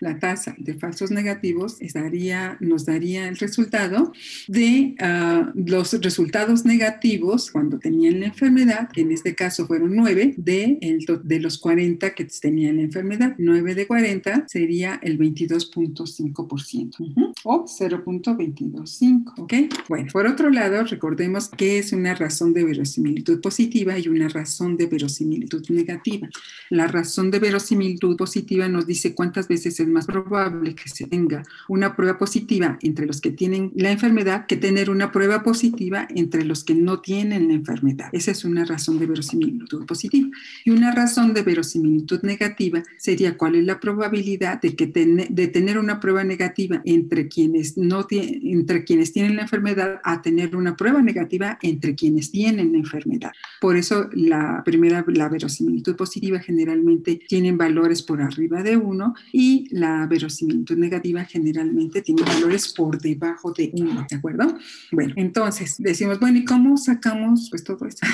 [0.00, 4.12] la tasa falsos negativos estaría, nos daría el resultado
[4.48, 10.78] de ah, los resultados negativos cuando tenían la enfermedad, en este caso fueron 9 de,
[10.80, 13.34] el, de los 40 que tenían la enfermedad.
[13.38, 19.32] 9 de 40 sería el 22.5% o 0.225.
[19.38, 19.54] ¿Ok?
[19.88, 24.76] Bueno, por otro lado, recordemos que es una razón de verosimilitud positiva y una razón
[24.76, 26.28] de verosimilitud negativa.
[26.70, 31.44] La razón de verosimilitud positiva nos dice cuántas veces es más probable que se tenga
[31.68, 36.44] una prueba positiva entre los que tienen la enfermedad que tener una prueba positiva entre
[36.44, 38.08] los que no tienen la enfermedad.
[38.12, 40.28] Esa es una razón de verosimilitud positiva.
[40.64, 45.78] Y una razón de verosimilitud negativa sería cuál es la probabilidad de, que de tener
[45.78, 51.02] una prueba negativa entre quienes, no entre quienes tienen la enfermedad a tener una prueba
[51.02, 53.32] negativa entre quienes tienen la enfermedad.
[53.60, 59.68] Por eso la primera, la verosimilitud positiva generalmente tienen valores por arriba de 1 y
[59.70, 60.45] la verosimilitud
[60.76, 64.56] negativa generalmente tiene valores por debajo de 1, ¿de acuerdo?
[64.92, 68.06] Bueno, entonces decimos, bueno, ¿y cómo sacamos pues todo esto?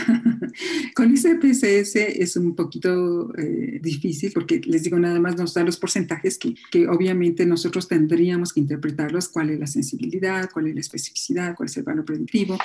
[0.94, 5.64] Con ese PCS es un poquito eh, difícil porque les digo, nada más nos da
[5.64, 10.74] los porcentajes que, que obviamente nosotros tendríamos que interpretarlos, cuál es la sensibilidad, cuál es
[10.74, 12.58] la especificidad, cuál es el valor predictivo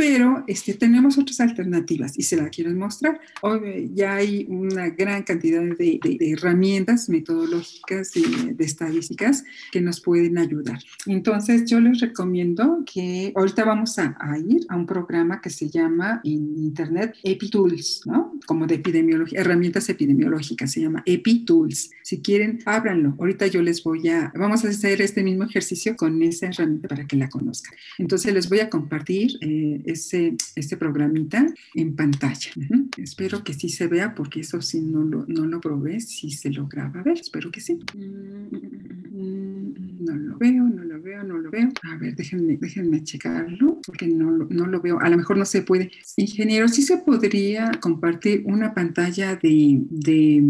[0.00, 3.20] pero este, tenemos otras alternativas y se la quiero mostrar.
[3.42, 10.38] Hoy ya hay una gran cantidad de, herramientas metodológicas y de estadísticas que nos pueden
[10.38, 10.78] ayudar.
[11.04, 16.22] Entonces, yo les recomiendo que ahorita vamos a, ir a un programa que se llama
[16.24, 18.38] en Internet EpiTools, ¿no?
[18.46, 21.90] Como de epidemiología, herramientas epidemiológicas, se llama EpiTools.
[22.02, 23.16] Si quieren, ábranlo.
[23.18, 27.06] Ahorita yo les voy a, vamos a hacer este mismo ejercicio con esa herramienta para
[27.06, 27.74] que la conozcan.
[27.98, 29.32] Entonces, les voy a compartir.
[29.42, 32.50] Eh, ese, ese programita en pantalla.
[32.96, 36.50] Espero que sí se vea porque eso sí no lo, no lo probé, si se
[36.50, 37.00] lo graba.
[37.00, 37.78] A ver, espero que sí.
[37.94, 41.68] Mm, no lo veo, no lo veo, no lo veo.
[41.82, 44.98] A ver, déjenme, déjenme checarlo porque no, no lo veo.
[45.00, 45.90] A lo mejor no se puede.
[46.16, 50.40] Ingeniero, sí se podría compartir una pantalla de, de,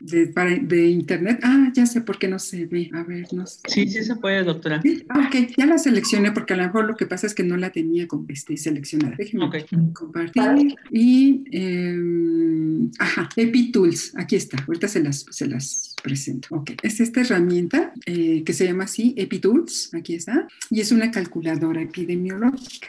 [0.00, 1.40] de, de internet.
[1.42, 2.90] Ah, ya sé por qué no se ve.
[2.92, 3.60] A ver, no sé.
[3.68, 4.82] Sí, sí se puede, doctora.
[5.08, 7.56] Ah, ok, ya la seleccioné porque a lo mejor lo que pasa es que no
[7.56, 10.76] la tenía con, este, seleccionada Déjenme compartir.
[10.90, 14.62] Y, eh, ajá, EpiTools, aquí está.
[14.66, 16.48] Ahorita se las, se las presento.
[16.52, 21.10] Ok, es esta herramienta eh, que se llama así, EpiTools, aquí está, y es una
[21.10, 22.88] calculadora epidemiológica.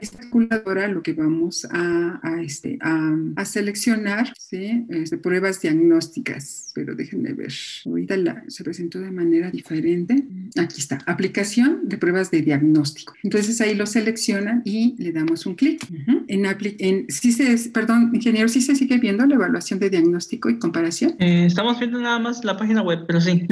[0.00, 4.84] Esta calculadora lo que vamos a, a este, a, a seleccionar, ¿sí?
[4.90, 7.54] Este, pruebas diagnósticas, pero déjenme ver.
[7.86, 10.22] Ahorita la, se presentó de manera diferente.
[10.58, 13.14] Aquí está, aplicación de pruebas de diagnóstico.
[13.22, 15.80] Entonces ahí lo seleccionan y le damos un clic.
[16.28, 20.58] en, en, si se, perdón, ingeniero, si se sigue viendo la evaluación de diagnóstico y
[20.58, 21.14] comparación?
[21.18, 23.46] Eh, estamos viendo nada más la página web, pero sí,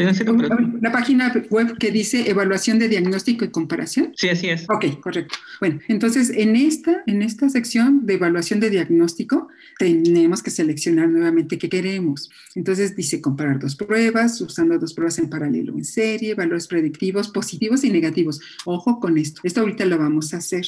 [0.81, 4.13] La página web que dice evaluación de diagnóstico y comparación.
[4.17, 4.65] Sí, así es.
[4.69, 5.37] Ok, correcto.
[5.61, 9.49] Bueno, entonces en esta, en esta sección de evaluación de diagnóstico
[9.79, 12.31] tenemos que seleccionar nuevamente qué queremos.
[12.55, 17.85] Entonces dice comparar dos pruebas, usando dos pruebas en paralelo en serie, valores predictivos positivos
[17.85, 18.41] y negativos.
[18.65, 19.41] Ojo con esto.
[19.45, 20.67] Esto ahorita lo vamos a hacer.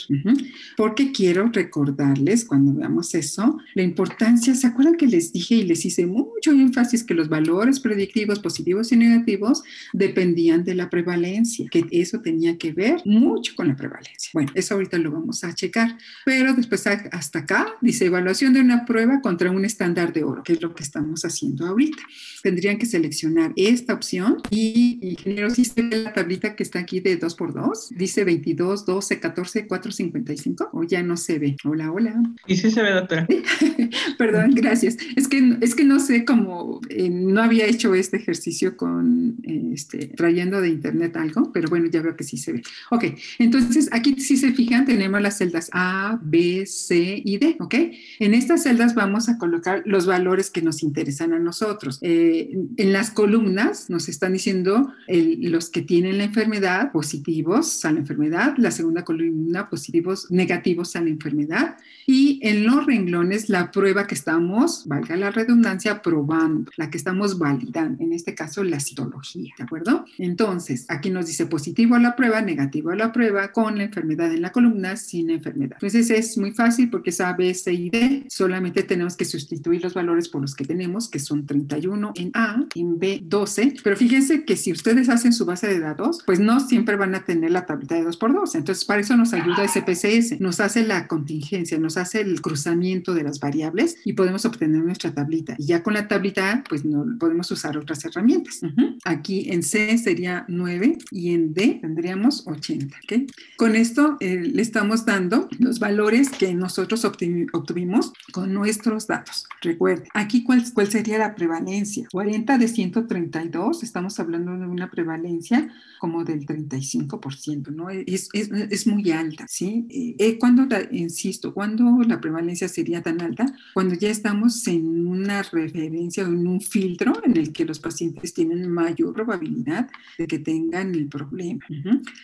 [0.77, 5.85] Porque quiero recordarles cuando veamos eso, la importancia, ¿se acuerdan que les dije y les
[5.85, 8.12] hice mucho énfasis que los valores predictivos
[8.43, 13.77] positivos y negativos, dependían de la prevalencia, que eso tenía que ver mucho con la
[13.77, 14.31] prevalencia.
[14.33, 18.85] Bueno, eso ahorita lo vamos a checar, pero después hasta acá dice evaluación de una
[18.85, 22.03] prueba contra un estándar de oro, que es lo que estamos haciendo ahorita.
[22.43, 27.01] Tendrían que seleccionar esta opción y, ingeniero, si se ve la tablita que está aquí
[27.01, 31.57] de 2 por 2 dice 22, 12, 14, 4, 55, o ya no se ve.
[31.65, 32.21] Hola, hola.
[32.47, 33.27] Y sí se ve, doctora.
[34.19, 34.97] Perdón, gracias.
[35.17, 39.37] Es que, es que no sé cómo, eh, no había este ejercicio con,
[39.73, 42.63] este, trayendo de internet algo, pero bueno, ya veo que sí se ve.
[42.91, 43.05] Ok,
[43.39, 47.75] entonces aquí si se fijan tenemos las celdas A, B, C y D, ¿ok?
[48.19, 51.99] En estas celdas vamos a colocar los valores que nos interesan a nosotros.
[52.03, 58.01] Eh, en las columnas nos están diciendo los que tienen la enfermedad, positivos a la
[58.01, 61.77] enfermedad, la segunda columna, positivos, negativos a la enfermedad,
[62.07, 67.39] y en los renglones la prueba que estamos, valga la redundancia, probando, la que estamos
[67.39, 70.05] validando, en este caso la citología, ¿de acuerdo?
[70.19, 74.33] Entonces, aquí nos dice positivo a la prueba, negativo a la prueba, con la enfermedad
[74.33, 75.77] en la columna, sin enfermedad.
[75.77, 78.25] Entonces es muy fácil porque es A, B, C y D.
[78.29, 82.67] Solamente tenemos que sustituir los valores por los que tenemos, que son 31 en A,
[82.75, 83.75] en B 12.
[83.83, 87.25] Pero fíjense que si ustedes hacen su base de datos, pues no siempre van a
[87.25, 88.55] tener la tablita de 2 por 2.
[88.55, 93.23] Entonces, para eso nos ayuda SPSS, nos hace la contingencia, nos hace el cruzamiento de
[93.23, 95.55] las variables y podemos obtener nuestra tablita.
[95.59, 98.61] Y ya con la tablita, pues no podemos usar otras herramientas.
[99.05, 102.97] Aquí en C sería 9 y en D tendríamos 80.
[103.05, 103.27] ¿okay?
[103.57, 109.47] Con esto eh, le estamos dando los valores que nosotros obtuvimos con nuestros datos.
[109.61, 112.07] Recuerden, aquí cuál, cuál sería la prevalencia.
[112.11, 117.89] 40 de 132, estamos hablando de una prevalencia como del 35%, ¿no?
[117.89, 119.87] Es, es, es muy alta, ¿sí?
[119.89, 123.47] Eh, eh, cuando, insisto, cuando la prevalencia sería tan alta?
[123.75, 128.35] Cuando ya estamos en una referencia o en un filtro en el que los pacientes
[128.35, 131.65] tienen mayor probabilidad de que tengan el problema.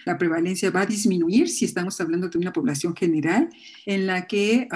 [0.04, 3.48] La prevalencia va a disminuir si estamos hablando de una población general
[3.86, 4.68] en la que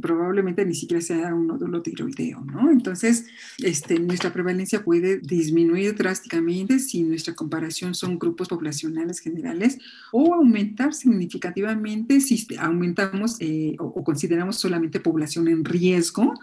[0.00, 2.70] probablemente ni siquiera sea un nódulo tiroideo, ¿no?
[2.70, 3.26] Entonces,
[3.58, 9.78] este, nuestra prevalencia puede disminuir drásticamente si nuestra comparación son grupos poblacionales generales
[10.12, 16.34] o aumentar significativamente si aumentamos eh, o consideramos solamente población en riesgo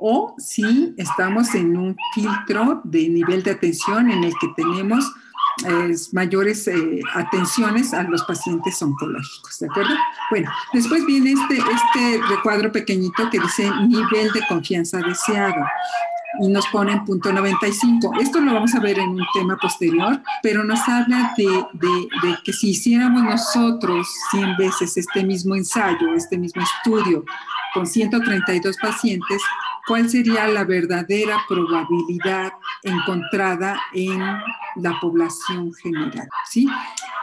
[0.00, 5.04] o si estamos en un filtro de nivel de atención en el que tenemos
[6.12, 9.94] mayores eh, atenciones a los pacientes oncológicos, ¿de acuerdo?
[10.30, 15.62] Bueno, después viene este, este recuadro pequeñito que dice nivel de confianza deseado
[16.40, 18.12] y nos pone en punto 95.
[18.20, 22.38] Esto lo vamos a ver en un tema posterior, pero nos habla de, de, de,
[22.44, 27.24] que si hiciéramos nosotros 100 veces este mismo ensayo, este mismo estudio
[27.74, 29.42] con 132 pacientes,
[29.86, 34.20] ¿cuál sería la verdadera probabilidad encontrada en
[34.76, 36.28] la población general?
[36.48, 36.66] ¿sí?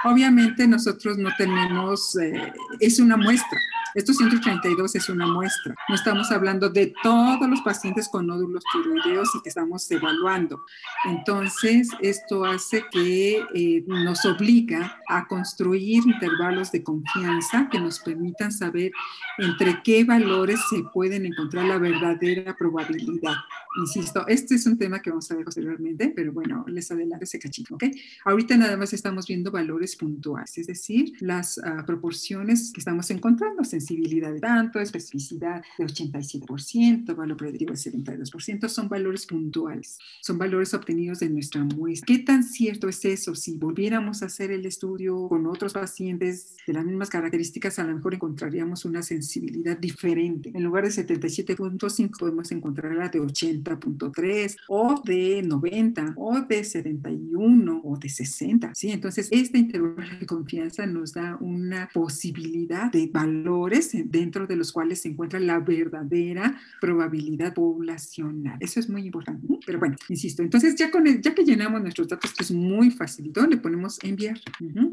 [0.03, 3.59] Obviamente nosotros no tenemos, eh, es una muestra,
[3.97, 5.73] estos 132 es una muestra.
[5.89, 10.61] No estamos hablando de todos los pacientes con nódulos tiroideos y que estamos evaluando.
[11.05, 18.51] Entonces, esto hace que eh, nos obliga a construir intervalos de confianza que nos permitan
[18.51, 18.91] saber
[19.39, 23.33] entre qué valores se pueden encontrar la verdadera probabilidad.
[23.79, 27.39] Insisto, este es un tema que vamos a ver posteriormente, pero bueno, les adelanto ese
[27.39, 27.83] cachito, ¿ok?
[28.25, 33.63] Ahorita nada más estamos viendo valores puntuales, es decir, las uh, proporciones que estamos encontrando,
[33.87, 40.73] sensibilidad de tanto, especificidad de 87%, valor predictivo de 72%, son valores puntuales, son valores
[40.73, 42.05] obtenidos de nuestra muestra.
[42.05, 43.33] ¿Qué tan cierto es eso?
[43.35, 47.95] Si volviéramos a hacer el estudio con otros pacientes de las mismas características, a lo
[47.95, 50.51] mejor encontraríamos una sensibilidad diferente.
[50.53, 57.81] En lugar de 77.5 podemos encontrar la de 80.3 o de 90 o de 71
[57.83, 58.75] o de 60.
[58.75, 58.91] ¿sí?
[58.91, 65.01] Entonces, este intervalo de confianza nos da una posibilidad de valores dentro de los cuales
[65.01, 68.57] se encuentra la verdadera probabilidad poblacional.
[68.59, 69.47] Eso es muy importante.
[69.65, 73.45] Pero bueno, insisto, entonces ya, con ya que llenamos nuestros datos, que es muy facilito,
[73.45, 74.39] le ponemos enviar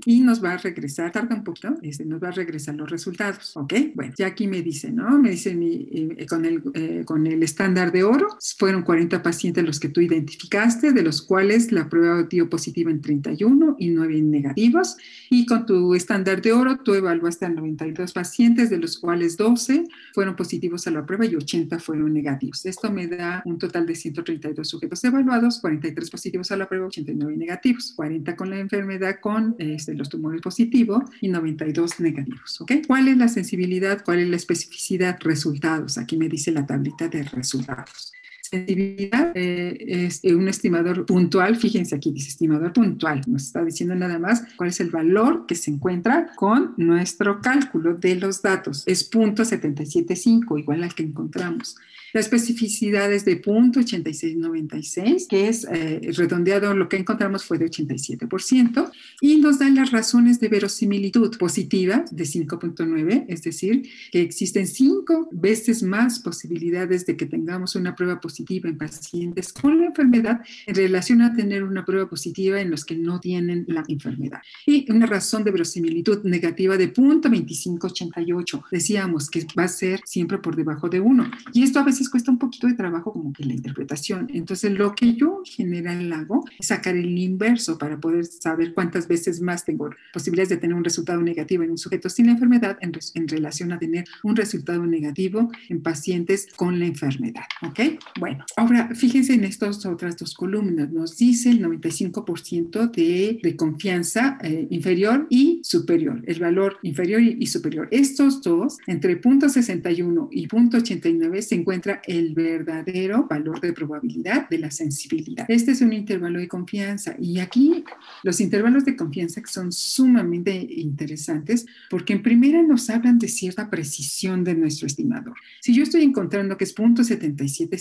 [0.05, 3.57] y nos va a regresar, tarda un poquito, este, nos va a regresar los resultados.
[3.57, 3.75] ¿Ok?
[3.95, 5.19] Bueno, ya aquí me dice, ¿no?
[5.19, 9.65] Me dice mi, eh, con, el, eh, con el estándar de oro, fueron 40 pacientes
[9.65, 14.23] los que tú identificaste, de los cuales la prueba dio positiva en 31 y 9
[14.23, 14.97] negativos.
[15.31, 19.85] Y con tu estándar de oro, tú evaluaste a 92 pacientes, de los cuales 12
[20.13, 22.65] fueron positivos a la prueba y 80 fueron negativos.
[22.67, 27.37] Esto me da un total de 132 sujetos evaluados, 43 positivos a la prueba, 89
[27.37, 32.61] negativos, 40 con la enfermedad con este, los tumores positivos y 92 negativos.
[32.61, 32.73] ¿ok?
[32.87, 34.05] ¿Cuál es la sensibilidad?
[34.05, 35.19] ¿Cuál es la especificidad?
[35.21, 35.99] Resultados.
[35.99, 38.13] Aquí me dice la tablita de resultados
[38.55, 44.19] sensibilidad eh, es un estimador puntual, fíjense aquí, dice estimador puntual, nos está diciendo nada
[44.19, 48.85] más cuál es el valor que se encuentra con nuestro cálculo de los datos.
[48.87, 51.77] Es punto 775, igual al que encontramos.
[52.15, 57.67] La especificidad es de punto 8696, que es eh, redondeado, lo que encontramos fue de
[57.67, 64.69] 87%, y nos dan las razones de verosimilitud positiva de 5.9, es decir, que existen
[64.69, 70.41] cinco veces más posibilidades de que tengamos una prueba positiva en pacientes con la enfermedad
[70.67, 74.41] en relación a tener una prueba positiva en los que no tienen la enfermedad.
[74.67, 78.65] Y una razón de verosimilitud negativa de punto 2588.
[78.71, 81.31] Decíamos que va a ser siempre por debajo de 1.
[81.53, 84.29] Y esto a veces cuesta un poquito de trabajo como que la interpretación.
[84.33, 89.09] Entonces, lo que yo en general hago es sacar el inverso para poder saber cuántas
[89.09, 92.79] veces más tengo posibilidades de tener un resultado negativo en un sujeto sin la enfermedad
[92.81, 97.45] en, en relación a tener un resultado negativo en pacientes con la enfermedad.
[97.63, 97.81] ¿Ok?
[98.19, 100.91] Bueno, bueno, ahora fíjense en estas otras dos columnas.
[100.91, 107.47] Nos dice el 95% de, de, confianza eh, inferior y superior, el valor inferior y,
[107.47, 107.87] superior.
[107.93, 114.71] Estos dos, entre 0.61 y 0.89, se encuentra el verdadero valor de probabilidad de la
[114.71, 115.47] sensibilidad.
[115.49, 117.85] Este es un intervalo de confianza y aquí
[118.25, 124.43] los intervalos de confianza son sumamente interesantes porque en primera nos hablan de cierta precisión
[124.43, 125.35] de nuestro estimador.
[125.61, 127.79] Si yo estoy encontrando que es 0.77,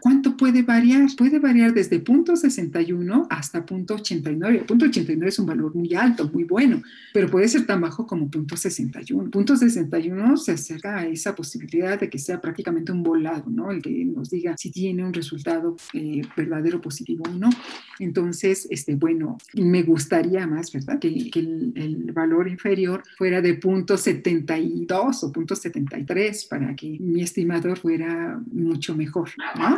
[0.00, 1.08] ¿cuánto puede variar?
[1.16, 4.66] Puede variar desde 0.61 hasta 0.89.
[4.66, 9.30] 0.89 es un valor muy alto, muy bueno, pero puede ser tan bajo como 0.61.
[9.30, 13.70] 0.61 se acerca a esa posibilidad de que sea prácticamente un volado, ¿no?
[13.70, 17.50] El que nos diga si tiene un resultado eh, verdadero positivo o no.
[17.98, 20.98] Entonces, este, bueno, me gustaría más, ¿verdad?
[20.98, 27.78] Que, que el, el, valor inferior fuera de 0.72 o 0.73 para que mi estimador
[27.78, 29.69] fuera mucho mejor, ¿no?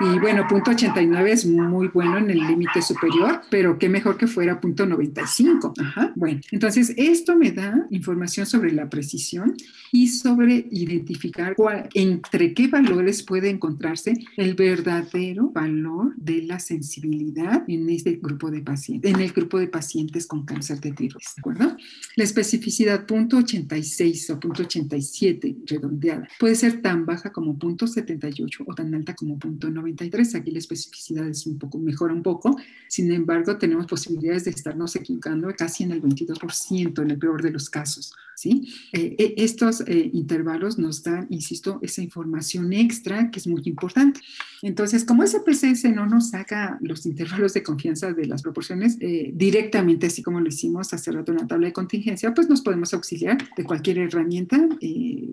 [0.00, 4.26] Y bueno, punto 89 es muy bueno en el límite superior, pero qué mejor que
[4.26, 5.74] fuera punto 95.
[5.78, 6.12] Ajá.
[6.16, 9.54] Bueno, entonces esto me da información sobre la precisión
[9.92, 17.64] y sobre identificar cuál, entre qué valores puede encontrarse el verdadero valor de la sensibilidad
[17.68, 21.40] en este grupo de pacientes, en el grupo de pacientes con cáncer de tiroides, ¿de
[21.40, 21.76] acuerdo?
[22.16, 28.64] La especificidad punto 86 o punto 87 redondeada puede ser tan baja como punto 78
[28.66, 30.34] o tan alta como punto 93.
[30.34, 32.56] Aquí la especificidad es un poco, mejora un poco.
[32.88, 37.50] Sin embargo, tenemos posibilidades de estarnos equivocando casi en el 22% en el peor de
[37.50, 38.12] los casos.
[38.34, 38.68] ¿sí?
[38.92, 44.20] Eh, eh, estos eh, intervalos nos dan, insisto, esa información extra que es muy importante.
[44.62, 50.22] Entonces, como SPSS no nos saca los intervalos de confianza de las proporciones directamente, así
[50.22, 53.64] como lo hicimos hace rato en la tabla de contingencia, pues nos podemos auxiliar de
[53.64, 54.68] cualquier herramienta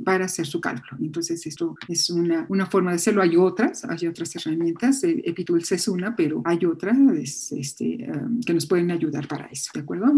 [0.03, 0.97] para hacer su cálculo.
[0.99, 3.21] Entonces, esto es una, una, forma de hacerlo.
[3.21, 8.65] Hay otras, hay otras herramientas, Epitools es una, pero hay otras este, um, que nos
[8.65, 10.13] pueden ayudar para eso, ¿de acuerdo?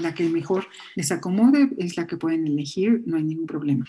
[0.00, 3.84] La que mejor les acomode es la que pueden elegir, no hay ningún problema.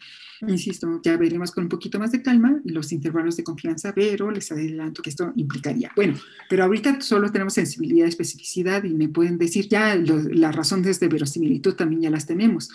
[0.47, 4.51] Insisto, ya veremos con un poquito más de calma los intervalos de confianza, pero les
[4.51, 5.91] adelanto que esto implicaría.
[5.95, 6.15] Bueno,
[6.49, 11.73] pero ahorita solo tenemos sensibilidad, especificidad y me pueden decir ya las razones de verosimilitud
[11.73, 12.69] también ya las tenemos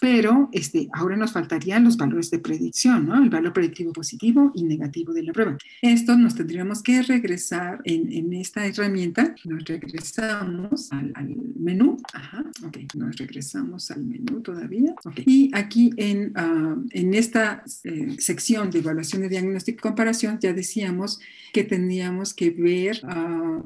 [0.00, 3.22] pero este, ahora nos faltarían los valores de predicción, ¿no?
[3.22, 5.58] El valor predictivo positivo y negativo de la prueba.
[5.82, 11.12] Esto nos tendríamos que regresar en, en esta herramienta, nos regresamos al,
[11.58, 17.62] menú, ajá, ok, nos regresamos al menú todavía, ok, y aquí en, ah, en esta
[17.84, 21.20] eh, sección de evaluación de diagnóstico y comparación ya decíamos
[21.52, 23.62] que tendríamos que ver uh,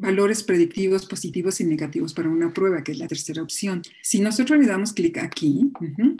[0.00, 3.82] valores predictivos positivos y negativos para una prueba, que es la tercera opción.
[4.02, 5.70] Si nosotros le damos clic aquí,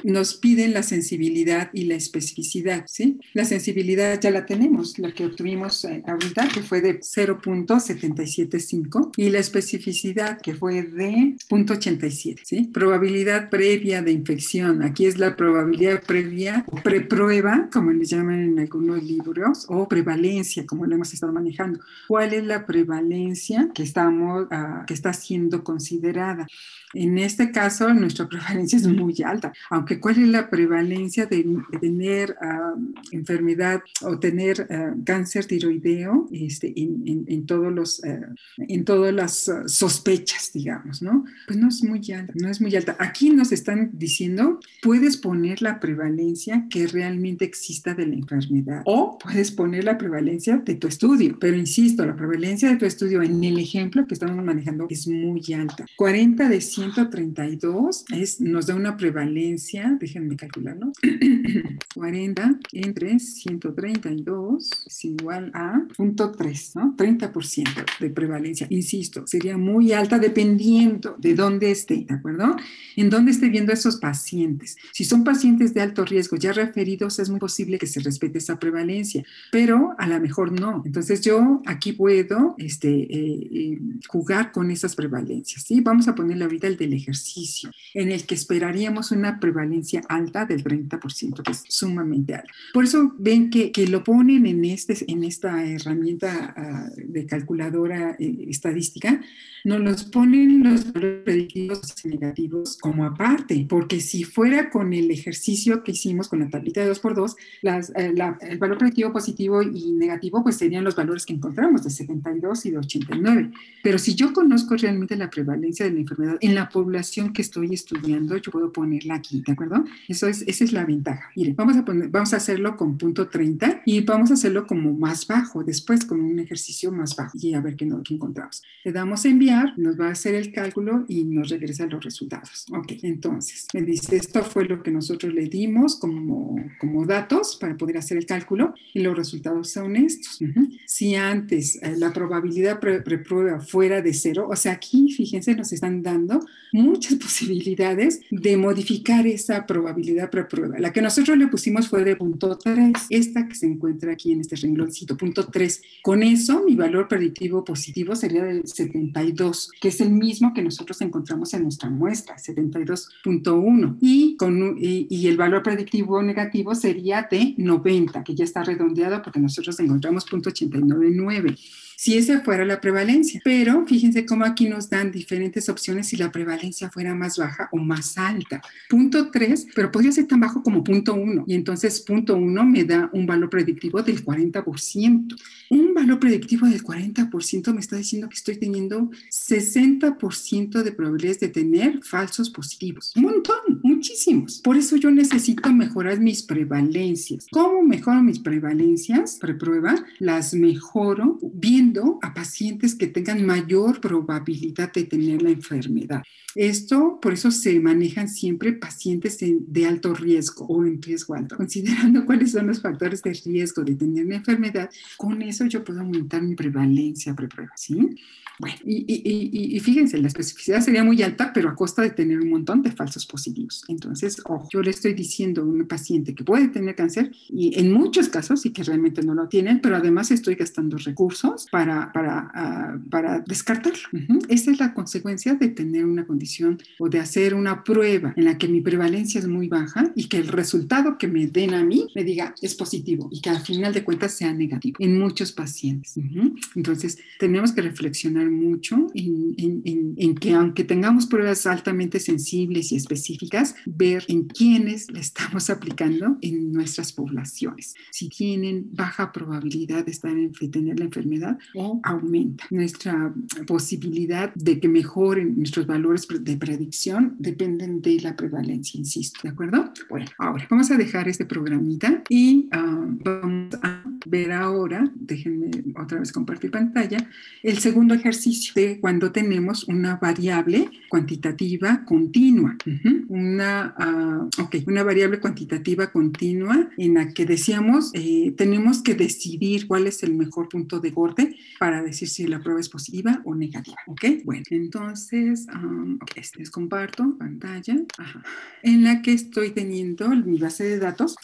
[0.05, 3.19] nos piden la sensibilidad y la especificidad, ¿sí?
[3.35, 9.31] La sensibilidad ya la tenemos, la que obtuvimos eh, ahorita, que fue de 0.775, y
[9.31, 12.71] la especificidad, que fue de 0.87, ¿sí?
[12.73, 18.59] Probabilidad previa de infección, aquí es la probabilidad previa o preprueba, como le llaman en
[18.59, 21.81] algunos libros, o prevalencia, como lo hemos estado manejando.
[22.07, 26.47] ¿Cuál es la prevalencia que, estamos, uh, que está siendo considerada?
[26.95, 31.45] En este caso, nuestra prevalencia es muy alta, aunque ¿cuál es la prevalencia de,
[31.81, 38.85] tener uh, enfermedad o tener uh, cáncer tiroideo este, en, en, todos los, uh, en
[38.85, 41.25] todas las sospechas, digamos, ¿no?
[41.47, 42.97] Pues no es muy alta, no es muy alta.
[42.99, 49.19] Aquí nos están diciendo, puedes poner la prevalencia que realmente exista de la enfermedad o
[49.19, 53.43] puedes poner la prevalencia de tu estudio, pero insisto, la prevalencia de tu estudio en
[53.43, 55.87] el ejemplo que estamos manejando es muy alta.
[55.97, 60.93] 40 de 132 es, nos da una una prevalencia, déjenme calcularlo,
[61.95, 66.97] 40 entre 132 es igual a 0.3, ¿no?
[66.97, 68.67] 30% de prevalencia.
[68.71, 72.57] Insisto, sería muy alta dependiendo de dónde esté, ¿de acuerdo?
[72.97, 74.77] En dónde esté viendo a esos pacientes.
[74.93, 78.59] Si son pacientes de alto riesgo ya referidos, es muy posible que se respete esa
[78.59, 79.23] prevalencia,
[79.53, 80.83] pero a lo mejor no.
[80.87, 83.79] Entonces yo aquí puedo este, eh, eh,
[84.09, 85.81] jugar con esas prevalencias, ¿sí?
[85.81, 88.35] Vamos a ponerle ahorita el del ejercicio, en el que
[88.79, 92.53] esperaríamos una prevalencia alta del 30%, que es sumamente alta.
[92.73, 98.17] Por eso ven que, que lo ponen en, este, en esta herramienta uh, de calculadora
[98.19, 99.21] eh, estadística,
[99.65, 105.11] nos los ponen los valores predictivos y negativos como aparte, porque si fuera con el
[105.11, 109.63] ejercicio que hicimos con la tablita de 2x2, las, eh, la, el valor predictivo positivo
[109.63, 113.51] y negativo pues serían los valores que encontramos de 72 y de 89.
[113.83, 117.75] Pero si yo conozco realmente la prevalencia de la enfermedad en la población que estoy
[117.75, 119.85] estudiando, yo puedo ponerla aquí, ¿de acuerdo?
[120.09, 121.31] Eso es, esa es la ventaja.
[121.37, 124.93] Miren, vamos a, poner, vamos a hacerlo con punto 30 y vamos a hacerlo como
[124.93, 128.63] más bajo, después con un ejercicio más bajo y a ver qué, no, qué encontramos.
[128.85, 132.67] Le damos a enviar, nos va a hacer el cálculo y nos regresa los resultados.
[132.73, 137.77] Ok, entonces me dice, esto fue lo que nosotros le dimos como, como datos para
[137.77, 140.41] poder hacer el cálculo y los resultados son estos.
[140.41, 140.79] Uh -huh.
[140.87, 146.03] Si antes eh, la probabilidad preprueba fuera de cero, o sea, aquí fíjense, nos están
[146.03, 146.41] dando
[146.73, 150.79] muchas posibilidades de modificar esa probabilidad preprueba.
[150.79, 154.41] La que nosotros le pusimos fue de punto 3, esta que se encuentra aquí en
[154.41, 155.83] este rengloncito, punto 3.
[156.03, 161.01] Con eso, mi valor predictivo positivo sería de 72, que es el mismo que nosotros
[161.01, 163.99] encontramos en nuestra muestra, 72.1.
[164.01, 164.37] Y,
[164.79, 169.79] y, y el valor predictivo negativo sería de 90, que ya está redondeado porque nosotros
[169.81, 171.59] encontramos punto 89.9
[171.99, 173.41] si esa fuera la prevalencia.
[173.43, 177.77] Pero fíjense cómo aquí nos dan diferentes opciones si la prevalencia fuera más baja o
[177.77, 178.63] más alta.
[178.89, 181.45] Punto 3, pero podría ser tan bajo como punto 1.
[181.49, 185.37] Y entonces punto 1 me da un valor predictivo del 40%.
[185.71, 191.49] Un valor predictivo del 40% me está diciendo que estoy teniendo 60% de probabilidades de
[191.49, 193.13] tener falsos positivos.
[193.17, 194.61] Un montón, muchísimos.
[194.61, 197.47] Por eso yo necesito mejorar mis prevalencias.
[197.51, 199.39] ¿Cómo mejoro mis prevalencias?
[199.41, 201.89] Preprueba, las mejoro bien
[202.23, 206.23] a pacientes que tengan mayor probabilidad de tener la enfermedad.
[206.55, 211.57] Esto, por eso se manejan siempre pacientes en, de alto riesgo o en riesgo alto.
[211.57, 216.01] Considerando cuáles son los factores de riesgo de tener la enfermedad, con eso yo puedo
[216.01, 218.17] aumentar mi prevalencia preprueba, ¿sí?
[218.59, 222.83] Bueno, y, fíjense, la especificidad sería muy alta, pero a costa de tener un montón
[222.83, 223.85] de falsos positivos.
[223.89, 227.93] Entonces, ojo, yo le estoy diciendo a un paciente que puede tener cáncer y en
[227.93, 232.53] muchos casos sí que realmente no lo tienen, pero además estoy gastando recursos para, para,
[232.55, 234.09] uh, para descartarlo.
[234.13, 234.47] Uh -huh.
[234.49, 238.59] Esa es la consecuencia de tener una condición o de hacer una prueba en la
[238.59, 242.07] que mi prevalencia es muy baja y que el resultado que me den a mí
[242.15, 246.17] me diga es positivo y que al final de cuentas sea negativo en muchos pacientes.
[246.17, 246.55] Uh -huh.
[246.75, 252.93] Entonces, tenemos que reflexionar mucho en, en, en, en, que aunque tengamos pruebas altamente sensibles
[252.93, 257.95] y específicas, ver en quiénes le estamos aplicando en nuestras poblaciones.
[258.11, 262.65] Si tienen baja probabilidad de, estar en, de tener la enfermedad o aumenta.
[262.71, 263.35] Nuestra
[263.67, 269.41] posibilidad de que mejoren nuestros valores de predicción dependen de la prevalencia, insisto.
[269.43, 269.93] ¿De acuerdo?
[270.09, 276.19] Bueno, ahora vamos a dejar este programita y uh, vamos a ver ahora, déjenme otra
[276.19, 277.19] vez compartir pantalla,
[277.63, 282.77] el segundo ejercicio de cuando tenemos una variable cuantitativa continua.
[282.85, 283.25] -huh.
[283.69, 289.87] Una, uh, okay, una variable cuantitativa continua en la que decíamos, eh, tenemos que decidir
[289.87, 293.55] cuál es el mejor punto de corte para decir si la prueba es positiva o
[293.55, 293.97] negativa.
[294.07, 294.25] ¿Ok?
[294.45, 298.43] Bueno, entonces, um, okay, les comparto pantalla Ajá.
[298.83, 301.37] en la que estoy teniendo mi base de datos.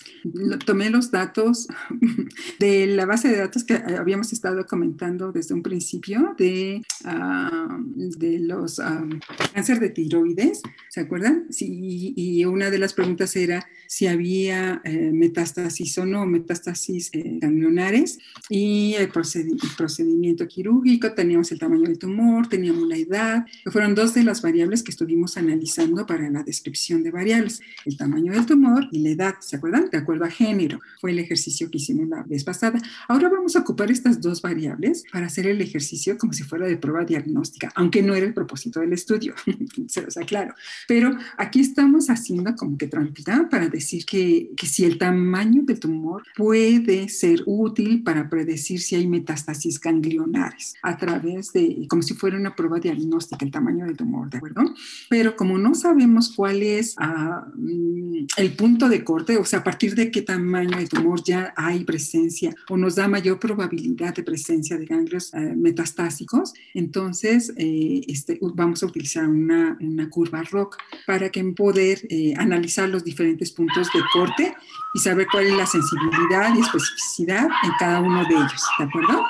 [0.64, 1.68] Tomé los datos
[2.58, 7.82] de la base de datos que habíamos estado comentando desde un principio de uh,
[8.18, 9.18] de los um,
[9.52, 11.46] cáncer de tiroides, ¿se acuerdan?
[11.50, 17.38] Sí, y una de las preguntas era si había eh, metástasis o no, metástasis eh,
[17.40, 23.46] ganglionares, y el, proced el, procedimiento quirúrgico, teníamos el tamaño del tumor, teníamos la edad,
[23.70, 28.32] fueron dos de las variables que estuvimos analizando para la descripción de variables, el tamaño
[28.32, 29.88] del tumor y la edad, ¿se acuerdan?
[29.90, 32.80] De acuerdo a género, fue el ejercicio que hicimos la vez pasada.
[33.08, 36.76] Ahora vamos a ocupar estas dos variables para hacer el ejercicio como si fuera de
[36.76, 39.34] prueba diagnóstica, aunque no era el propósito del estudio,
[39.88, 40.54] se los aclaro.
[40.88, 45.78] Pero aquí estamos haciendo como que trampita para decir que, que si el tamaño del
[45.78, 52.14] tumor puede ser útil para predecir si hay metástasis ganglionares a través de, como si
[52.14, 54.62] fuera una prueba diagnóstica, el tamaño del tumor, ¿de acuerdo?
[55.08, 59.94] Pero como no sabemos cuál es mm, el punto de corte, o sea, a partir
[59.94, 64.76] de qué tamaño de tumor ya hay presencia o nos da mayor probabilidad de presencia
[64.76, 70.76] de ganglios eh, metastásicos, entonces eh, este, vamos a utilizar una, una curva ROC
[71.06, 74.54] para que poder eh, analizar los diferentes puntos de corte
[74.94, 79.24] y saber cuál es la sensibilidad y especificidad en cada uno de ellos, ¿de acuerdo?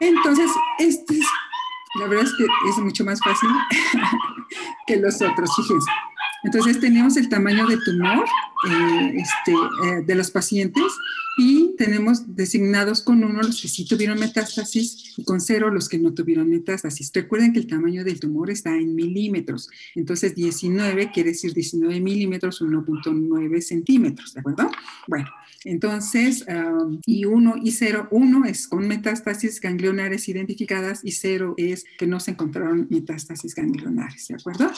[0.00, 1.26] Entonces, este es,
[2.00, 3.48] la verdad es que es mucho más fácil
[4.86, 5.90] que los otros, fíjense.
[6.44, 8.24] Entonces tenemos el tamaño de tumor
[8.68, 10.84] eh, este, eh, de los pacientes
[11.38, 15.98] y tenemos designados con uno los que sí tuvieron metástasis y con cero los que
[15.98, 17.10] no tuvieron metástasis.
[17.14, 22.60] Recuerden que el tamaño del tumor está en milímetros, entonces 19 quiere decir 19 milímetros,
[22.60, 24.70] 1.9 centímetros, ¿de acuerdo?
[25.08, 25.28] Bueno,
[25.64, 31.84] entonces, um, y 1 y 0, 1 es con metástasis ganglionares identificadas y 0 es
[31.98, 34.70] que no se encontraron metástasis ganglionares, ¿de acuerdo?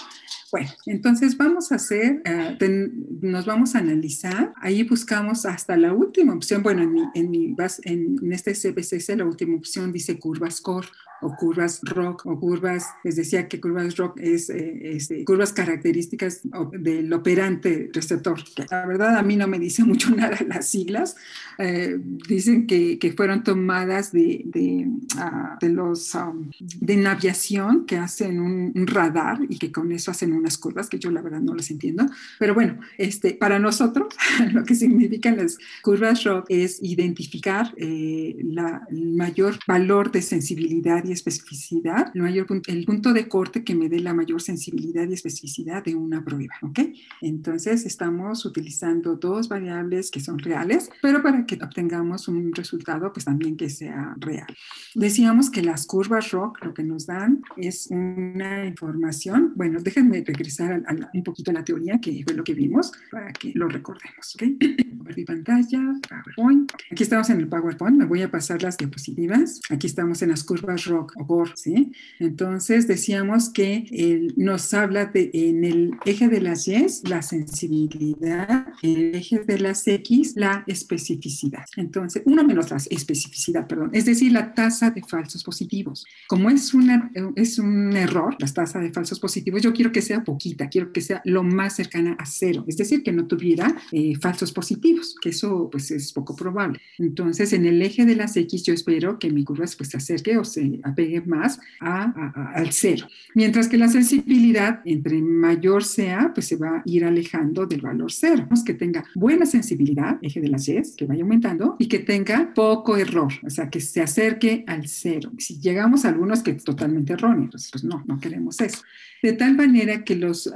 [0.55, 6.33] Bueno, entonces vamos a hacer, uh, nos vamos a analizar, ahí buscamos hasta la última
[6.33, 10.87] opción, bueno, en, mi, en, mi, en este CBCC la última opción dice curvas core
[11.25, 16.43] o curvas rock o curvas, les decía que curvas rock es, eh, este, curvas características
[16.73, 18.39] del operante receptor.
[18.71, 21.17] La verdad a mí no me dice mucho nada las siglas.
[21.59, 21.99] Eh,
[22.29, 26.51] dicen que, que, fueron tomadas de, de, uh, de los um,
[26.81, 30.99] de aviación que hacen un, un, radar y que con eso hacen unas curvas que
[30.99, 32.07] yo la verdad no las entiendo.
[32.39, 34.09] Pero bueno, este, para nosotros
[34.53, 41.05] lo que significan las curvas rock es identificar eh, la, el mayor valor de sensibilidad
[41.05, 45.09] y especificidad, el, mayor punto, el punto de corte que me dé la mayor sensibilidad
[45.09, 46.81] y especificidad de una prueba, ¿ok?
[47.21, 53.25] Entonces estamos utilizando dos variables que son reales, pero para que obtengamos un resultado, pues
[53.25, 54.47] también que sea real.
[54.95, 60.73] Decíamos que las curvas ROC lo que nos dan es una información, bueno, déjenme regresar
[60.73, 63.69] a, a, un poquito a la teoría, que fue lo que vimos, para que lo
[63.69, 64.43] recordemos, ¿ok?
[64.91, 66.73] Compartir pantalla, PowerPoint.
[66.91, 69.61] Aquí estamos en el PowerPoint, me voy a pasar las diapositivas.
[69.71, 71.93] Aquí estamos en las curvas ROC o ¿sí?
[72.19, 76.75] Entonces decíamos que él nos habla de en el eje de las Y,
[77.05, 81.65] la sensibilidad, en el eje de las X, la especificidad.
[81.77, 86.05] Entonces, uno menos la especificidad, perdón, es decir, la tasa de falsos positivos.
[86.29, 90.25] Como es, una, es un error, la tasa de falsos positivos, yo quiero que sea
[90.25, 94.15] poquita, quiero que sea lo más cercana a cero, es decir, que no tuviera eh,
[94.21, 96.81] falsos positivos, que eso pues es poco probable.
[96.99, 100.37] Entonces, en el eje de las X, yo espero que mi curva pues, se acerque
[100.37, 103.07] o se apegue más a, a, al cero.
[103.35, 108.11] Mientras que la sensibilidad, entre mayor sea, pues se va a ir alejando del valor
[108.13, 108.49] cero.
[108.65, 112.97] Que tenga buena sensibilidad, eje de las Y, que vaya aumentando, y que tenga poco
[112.97, 115.31] error, o sea, que se acerque al cero.
[115.39, 118.83] Si llegamos a algunos que es totalmente erróneo, pues, pues no, no queremos eso.
[119.23, 120.53] De tal manera que los, uh,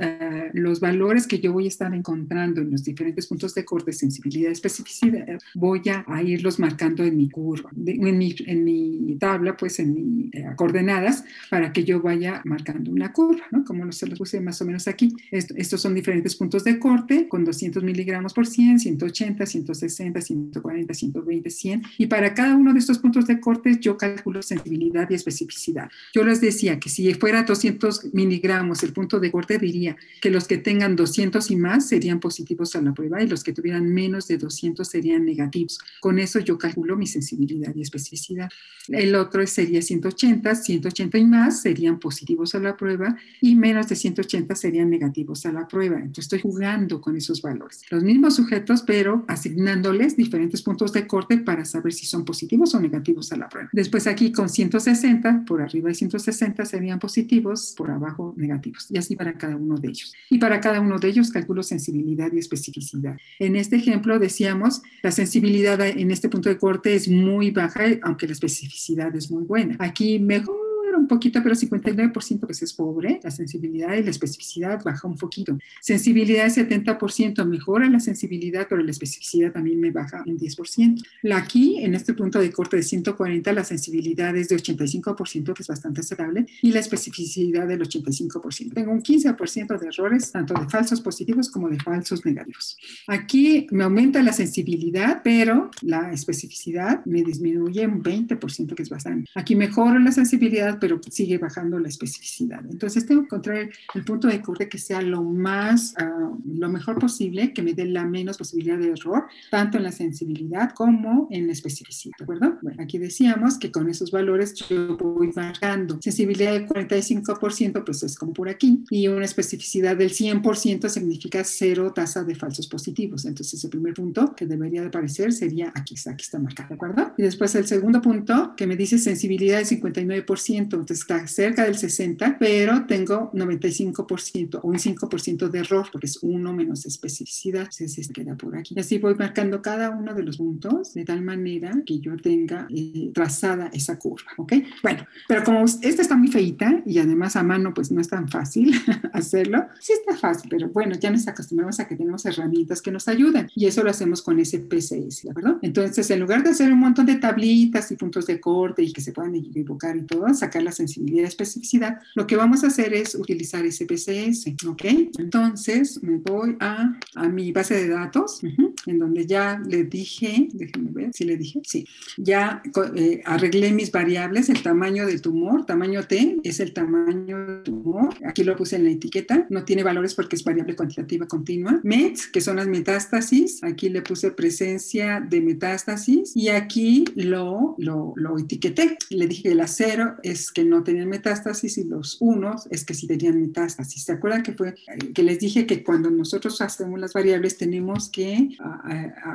[0.53, 4.53] los valores que yo voy a estar encontrando en los diferentes puntos de corte, sensibilidad,
[4.53, 9.57] especificidad, voy a, a irlos marcando en mi curva, de, en, mi, en mi tabla,
[9.57, 13.65] pues en mi eh, coordenadas, para que yo vaya marcando una curva, ¿no?
[13.65, 15.15] Como se los puse más o menos aquí.
[15.31, 20.95] Esto, estos son diferentes puntos de corte con 200 miligramos por 100, 180, 160, 140,
[20.95, 21.83] 120, 100.
[21.99, 25.91] Y para cada uno de estos puntos de corte yo calculo sensibilidad y especificidad.
[26.15, 30.47] Yo les decía que si fuera 200 miligramos el punto de corte, diría que los
[30.47, 34.29] que tengan 200 y más serían positivos a la prueba y los que tuvieran menos
[34.29, 35.79] de 200 serían negativos.
[36.01, 38.49] Con eso yo calculo mi sensibilidad y especificidad.
[38.89, 43.97] El otro sería 180, 180 y más serían positivos a la prueba y menos de
[43.97, 45.97] 180 serían negativos a la prueba.
[45.97, 47.83] Entonces estoy jugando con esos valores.
[47.91, 52.81] Los mismos sujetos, pero asignándoles diferentes puntos de corte para saber si son positivos o
[52.81, 53.69] negativos a la prueba.
[53.73, 59.17] Después aquí con 160, por arriba de 160 serían positivos, por abajo negativos y así
[59.17, 60.13] para cada uno de ellos.
[60.31, 63.17] Y para cada uno de ellos calculo sensibilidad y especificidad.
[63.39, 68.27] En este ejemplo decíamos, la sensibilidad en este punto de corte es muy baja, aunque
[68.27, 69.77] la especificidad es muy buena.
[69.79, 70.68] Aquí mejor
[70.99, 75.59] un poquito, pero 59% pues es pobre, la sensibilidad y la especificidad baja un poquito.
[75.81, 81.03] Sensibilidad de 70% mejora la sensibilidad, pero la especificidad también me baja en 10%.
[81.23, 85.63] La aquí, en este punto de corte de 140, la sensibilidad es de 85%, que
[85.63, 88.73] es bastante aceptable, y la especificidad del 85%.
[88.75, 92.77] Tengo un 15% de errores, tanto de falsos positivos como de falsos negativos.
[93.07, 99.31] Aquí me aumenta la sensibilidad, pero la especificidad me disminuye un 20%, que es bastante.
[99.35, 102.63] Aquí mejoro la sensibilidad, pero sigue bajando la especificidad.
[102.71, 106.99] Entonces tengo que encontrar el punto de corte que sea lo más, uh, lo mejor
[106.99, 111.47] posible, que me dé la menos posibilidad de error, tanto en la sensibilidad como en
[111.47, 112.59] la especificidad, ¿de acuerdo?
[112.63, 118.17] Bueno, aquí decíamos que con esos valores yo voy marcando sensibilidad del 45%, pues es
[118.17, 123.25] como por aquí, y una especificidad del 100% significa cero tasa de falsos positivos.
[123.25, 127.13] Entonces el primer punto que debería de aparecer sería aquí, aquí está marcado, ¿de acuerdo?
[127.17, 131.77] Y después el segundo punto que me dice sensibilidad del 59%, entonces está cerca del
[131.77, 138.07] 60%, pero tengo 95% o un 5% de error, porque es uno menos especificidad, entonces
[138.07, 138.75] se queda por aquí.
[138.77, 142.67] Y así voy marcando cada uno de los puntos de tal manera que yo tenga
[142.71, 144.53] eh, trazada esa curva, ¿ok?
[144.83, 148.29] Bueno, pero como esta está muy feita y además a mano pues no es tan
[148.29, 148.73] fácil
[149.13, 153.09] hacerlo, sí está fácil, pero bueno, ya nos acostumbramos a que tenemos herramientas que nos
[153.09, 155.59] ayudan y eso lo hacemos con ese PCS, ¿de acuerdo?
[155.63, 159.01] Entonces, en lugar de hacer un montón de tablitas y puntos de corte y que
[159.01, 162.93] se puedan equivocar y todo, sacar la sensibilidad y especificidad, lo que vamos a hacer
[162.93, 164.85] es utilizar ese PCS, ¿ok?
[165.19, 168.41] Entonces, me voy a, a mi base de datos,
[168.87, 172.63] en donde ya le dije, déjenme ver si le dije, sí, ya
[172.95, 178.15] eh, arreglé mis variables, el tamaño del tumor, tamaño T es el tamaño del tumor,
[178.25, 182.19] aquí lo puse en la etiqueta, no tiene valores porque es variable cuantitativa continua, MET,
[182.33, 188.39] que son las metástasis, aquí le puse presencia de metástasis y aquí lo, lo, lo
[188.39, 192.85] etiqueté, le dije que la cero es que no tenían metástasis y los unos es
[192.85, 194.75] que sí tenían metástasis, ¿se acuerdan que fue
[195.15, 198.57] que les dije que cuando nosotros hacemos las variables tenemos que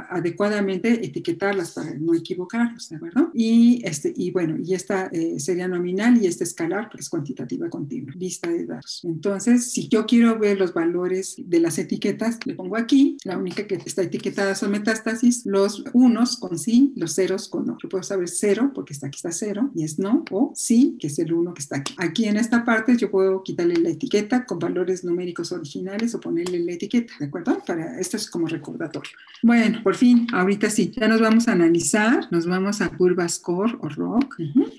[0.09, 3.31] adecuadamente etiquetarlas para no equivocarlos, ¿de acuerdo?
[3.33, 7.69] Y, este, y bueno, y esta eh, sería nominal y esta escalar, porque es cuantitativa
[7.69, 9.01] continua, lista de datos.
[9.03, 13.65] Entonces, si yo quiero ver los valores de las etiquetas, le pongo aquí, la única
[13.65, 17.77] que está etiquetada son metástasis, los unos con sí, los ceros con no.
[17.81, 21.07] Yo puedo saber cero, porque está aquí está cero, y es no, o sí, que
[21.07, 21.93] es el uno que está aquí.
[21.97, 26.59] Aquí en esta parte yo puedo quitarle la etiqueta con valores numéricos originales o ponerle
[26.61, 27.61] la etiqueta, ¿de acuerdo?
[27.67, 29.11] Para esto es como recordatorio.
[29.41, 33.77] Bueno, por fin, ahorita sí, ya nos vamos a analizar, nos vamos a curva score
[33.81, 34.35] o rock.
[34.39, 34.71] Uh -huh.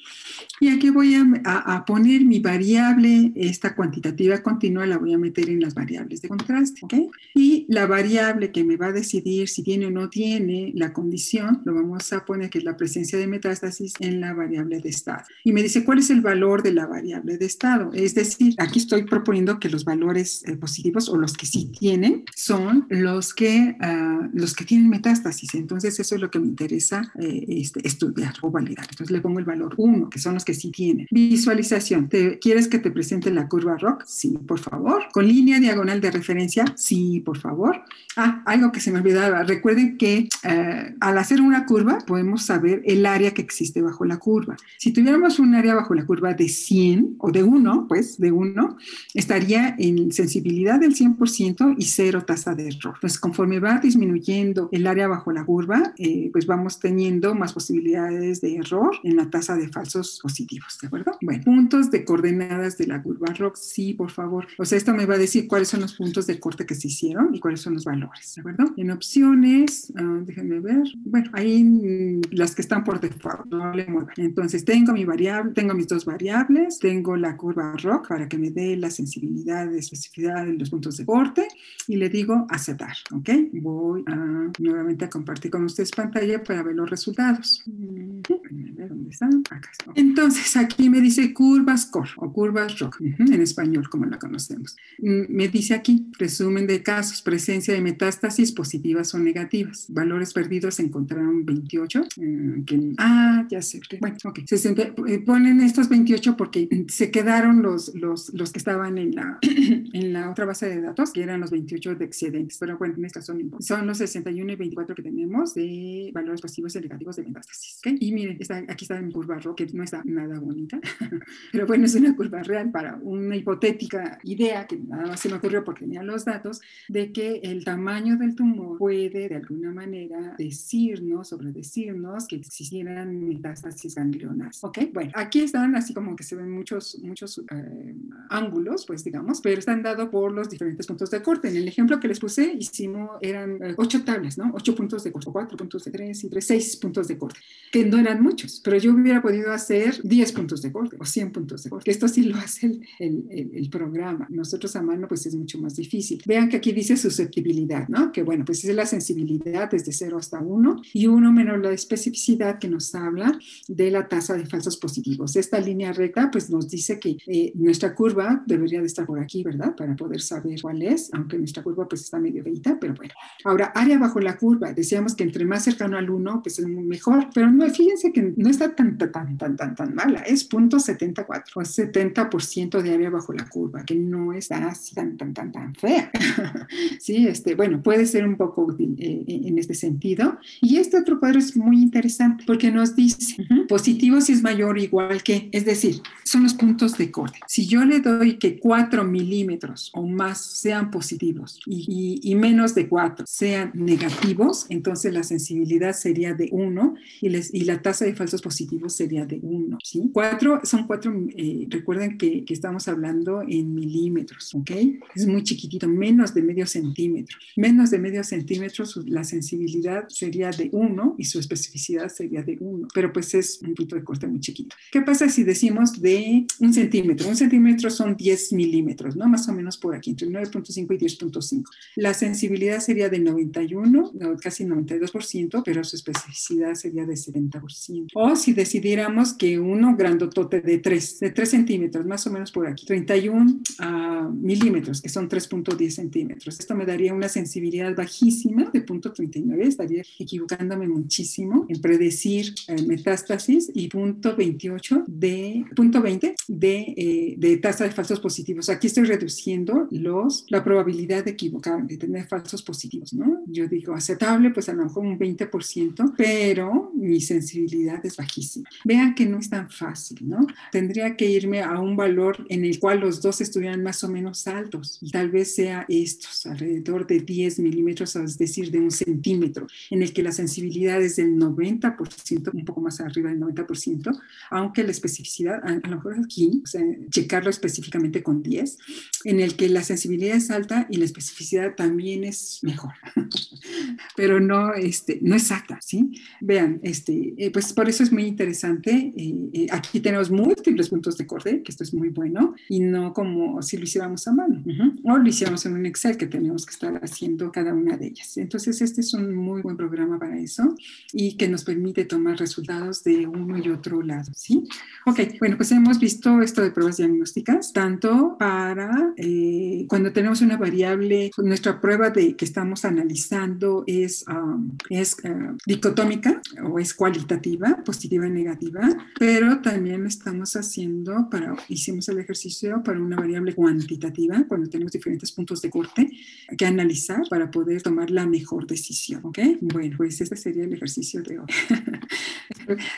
[0.60, 5.18] Y aquí voy a, a, a, poner mi variable, esta cuantitativa continua la voy a
[5.18, 6.94] meter en las variables de contraste, ¿ok?
[7.34, 11.62] Y la variable que me va a decidir si tiene o no tiene la condición,
[11.64, 15.24] lo vamos a poner que es la presencia de metástasis en la variable de estado.
[15.42, 17.90] Y me dice cuál es el valor de la variable de estado.
[17.92, 22.24] Es decir, aquí estoy proponiendo que los valores eh, positivos o los que sí tienen
[22.34, 25.54] son los que, uh, los que tienen metástasis.
[25.54, 28.86] Entonces eso es lo que me interesa eh, este, estudiar o validar.
[28.90, 31.06] Entonces le pongo el valor 1, que son los que sí tienen.
[31.10, 32.08] Visualización.
[32.08, 34.04] ¿Te, ¿Quieres que te presente la curva ROC?
[34.06, 35.04] Sí, por favor.
[35.12, 36.64] ¿Con línea diagonal de referencia?
[36.76, 37.82] Sí, por favor.
[38.16, 39.42] Ah, algo que se me olvidaba.
[39.42, 44.18] Recuerden que eh, al hacer una curva podemos saber el área que existe bajo la
[44.18, 44.56] curva.
[44.78, 48.76] Si tuviéramos un área bajo la curva de 100 o de 1, pues de 1,
[49.14, 52.96] estaría en sensibilidad del 100% y cero tasa de error.
[53.00, 58.40] Pues conforme va disminuyendo el área bajo la curva, eh, pues vamos teniendo más posibilidades
[58.40, 61.12] de error en la tasa de falsos positivos, ¿de acuerdo?
[61.22, 64.46] Bueno, puntos de coordenadas de la curva ROC, sí, por favor.
[64.58, 66.88] O sea, esto me va a decir cuáles son los puntos de corte que se
[66.88, 68.74] hicieron y cuáles son los valores, ¿de acuerdo?
[68.76, 73.86] En opciones, uh, déjenme ver, bueno, ahí mm, las que están por default, no le
[73.86, 74.14] muevan.
[74.16, 78.50] Entonces, tengo mi variable, tengo mis dos variables, tengo la curva ROC para que me
[78.50, 81.46] dé la sensibilidad, de especificidad de los puntos de corte
[81.86, 83.30] y le digo aceptar, ¿ok?
[83.52, 87.62] Voy a nuevamente a compartir con ustedes pantalla para ver los resultados.
[87.66, 89.42] ¿Dónde están?
[89.50, 89.92] Acá está.
[89.94, 90.23] Entonces,
[90.56, 94.76] aquí me dice curva score o curvas ROC, -huh, en español, como la conocemos.
[94.98, 99.86] Me dice aquí, resumen de casos, presencia de metástasis positivas o negativas.
[99.88, 102.06] Valores perdidos se encontraron 28.
[102.20, 103.80] Eh, que, ah, ya sé.
[104.00, 104.40] Bueno, ok.
[104.46, 109.14] Se, se, eh, ponen estos 28 porque se quedaron los, los, los que estaban en
[109.14, 112.58] la, en la otra base de datos, que eran los 28 de excedentes.
[112.58, 116.80] Pero bueno, estas son, son los 61 y 24 que tenemos de valores positivos y
[116.80, 117.78] negativos de metástasis.
[117.78, 117.96] ¿okay?
[118.00, 120.80] Y miren, está, aquí está mi curva ROC, que no está nada bonita,
[121.52, 125.36] pero bueno, es una curva real para una hipotética idea que nada más se me
[125.36, 130.34] ocurrió porque tenía los datos de que el tamaño del tumor puede de alguna manera
[130.38, 134.62] decirnos, sobre decirnos que existieran metástasis ganglionas.
[134.62, 134.78] ¿Ok?
[134.92, 137.94] Bueno, aquí están así como que se ven muchos, muchos eh,
[138.30, 141.48] ángulos, pues digamos, pero están dados por los diferentes puntos de corte.
[141.48, 144.52] En el ejemplo que les puse, hicimos, eran eh, ocho tablas, ¿no?
[144.54, 147.40] Ocho puntos de corte, cuatro puntos de tres y tres, seis puntos de corte,
[147.70, 151.32] que no eran muchos, pero yo hubiera podido hacer 10 puntos de corte o 100
[151.32, 151.90] puntos de corte.
[151.90, 154.26] Esto sí lo hace el, el, programa.
[154.28, 156.22] Nosotros a mano, pues es mucho más difícil.
[156.26, 158.12] Vean que aquí dice susceptibilidad, ¿no?
[158.12, 162.58] Que bueno, pues es la sensibilidad desde 0 hasta 1 y 1 menos la especificidad
[162.58, 165.36] que nos habla de la tasa de falsos positivos.
[165.36, 169.42] Esta línea recta, pues nos dice que eh, nuestra curva debería de estar por aquí,
[169.42, 169.74] ¿verdad?
[169.74, 173.14] Para poder saber cuál es, aunque nuestra curva pues está medio feita, pero bueno.
[173.44, 177.28] Ahora, área bajo la curva, decíamos que entre más cercano al 1, pues es mejor,
[177.34, 181.60] pero no, fíjense que no está tan, tan, tan, tan, tan mala, es 0.74 o
[181.60, 186.10] 70% de área bajo la curva, que no está así tan, tan, tan, tan fea.
[187.00, 190.38] sí, este, bueno, puede ser un poco útil eh, en este sentido.
[190.60, 193.36] Y este otro cuadro es muy interesante porque nos dice
[193.68, 197.38] positivo si es mayor o igual que, es decir, son los puntos de corte.
[197.46, 202.88] Si yo le doy que 4 milímetros o más sean positivos y, y, menos de
[202.88, 208.14] 4 sean negativos, entonces la sensibilidad sería de 1 y, les, y la tasa de
[208.14, 209.78] falsos positivos sería de 1.
[209.84, 210.10] ¿Sí?
[210.12, 214.70] 4 son 4, eh, recuerden que, que, estamos hablando en milímetros, ¿ok?
[215.14, 217.36] Es muy chiquitito, menos de medio centímetro.
[217.56, 222.88] Menos de medio centímetro, la sensibilidad sería de 1 y su especificidad sería de 1,
[222.94, 224.74] pero pues es un punto de corte muy chiquito.
[224.90, 227.28] ¿Qué pasa si decimos de un centímetro?
[227.28, 229.28] Un centímetro son 10 milímetros, ¿no?
[229.28, 231.64] Más o menos por aquí, entre 9.5 y 10.5.
[231.96, 238.12] La sensibilidad sería de 91, casi 92%, pero su especificidad sería de 70%.
[238.14, 242.66] O si decidiéramos que uno grandotote de 3, de 3 centímetros, más o menos por
[242.66, 246.58] aquí, 31 uh, milímetros, que son 3.10 centímetros.
[246.58, 253.70] Esto me daría una sensibilidad bajísima de 0.39, estaría equivocándome muchísimo en predecir eh, metástasis
[253.74, 258.68] y 0.28 de, punto 20 de, eh, de tasa de falsos positivos.
[258.68, 263.42] Aquí estoy reduciendo los, la probabilidad de equivocar, de tener falsos positivos, ¿no?
[263.46, 268.68] Yo digo aceptable, pues a lo mejor un 20%, pero mi sensibilidad es bajísima.
[268.84, 270.46] Vean que no es tan fácil, ¿no?
[270.72, 274.46] Tendría que irme a un valor en el cual los dos estuvieran más o menos
[274.46, 279.66] altos y tal vez sea estos, alrededor de 10 milímetros, es decir, de un centímetro,
[279.90, 284.18] en el que la sensibilidad es del 90%, un poco más arriba del 90%,
[284.50, 288.78] aunque la especificidad, a, lo mejor aquí, o sea, checarlo específicamente con 10,
[289.24, 292.92] en el que la sensibilidad es alta y la especificidad también es mejor,
[294.16, 296.12] pero no, este, no exacta, ¿sí?
[296.40, 299.12] Vean, este, eh, pues por eso es muy interesante.
[299.16, 303.12] Eh, eh, aquí tenemos múltiples puntos de corte, que esto es muy bueno, y no
[303.12, 305.00] como si lo hiciéramos a mano, uh -huh.
[305.04, 308.36] o lo hiciéramos en un Excel, que tenemos que estar haciendo cada una de ellas.
[308.36, 310.74] Entonces, este es un muy buen programa para eso
[311.12, 314.64] y que nos permite tomar resultados de uno y otro lado, ¿sí?
[315.06, 320.56] Ok, bueno, pues hemos visto esto de pruebas diagnósticas, tanto para eh, cuando tenemos una
[320.56, 327.68] variable, nuestra prueba de que estamos analizando es, um, es uh, dicotómica o es cualitativa,
[327.84, 328.82] positiva y negativa,
[329.18, 335.32] pero también estamos haciendo para, hicimos el ejercicio para una variable cuantitativa, cuando tenemos diferentes
[335.32, 336.10] puntos de corte
[336.56, 339.38] que analizar para poder tomar la mejor decisión, ¿ok?
[339.60, 341.46] Bueno, pues este sería el ejercicio de hoy.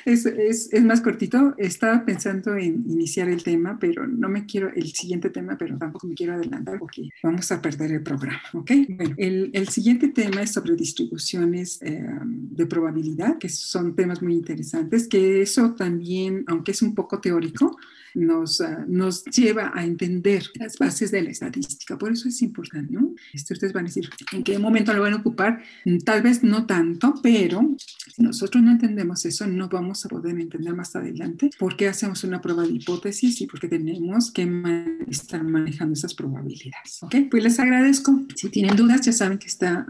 [0.04, 4.72] es, es, es, más cortito, estaba pensando en iniciar el tema, pero no me quiero,
[4.74, 8.70] el siguiente tema, pero tampoco me quiero adelantar porque vamos a perder el programa, ¿ok?
[8.88, 14.34] Bueno, el, el siguiente tema es sobre distribuciones eh, de probabilidad, que son temas muy
[14.34, 17.76] interesantes, que eso también, aunque es un poco teórico,
[18.16, 21.96] nos, uh, nos lleva a entender las bases de la estadística.
[21.98, 23.14] Por eso es importante, ¿no?
[23.32, 25.62] Esto ustedes van a decir, ¿en qué momento lo van a ocupar?
[26.04, 27.76] Tal vez no tanto, pero
[28.14, 32.24] si nosotros no entendemos eso, no vamos a poder entender más adelante por qué hacemos
[32.24, 37.02] una prueba de hipótesis y por qué tenemos que man estar manejando esas probabilidades.
[37.02, 37.14] ¿Ok?
[37.30, 38.24] Pues les agradezco.
[38.34, 39.86] Si tienen dudas, ya saben que está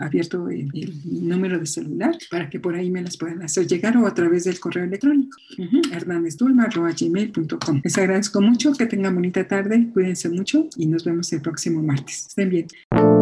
[0.00, 3.96] abierto el, el número de celular para que por ahí me las puedan hacer llegar
[3.96, 5.38] o a través del correo electrónico.
[5.58, 5.94] Uh -huh.
[7.82, 12.26] Les agradezco mucho, que tengan bonita tarde, cuídense mucho y nos vemos el próximo martes.
[12.28, 13.19] Estén bien.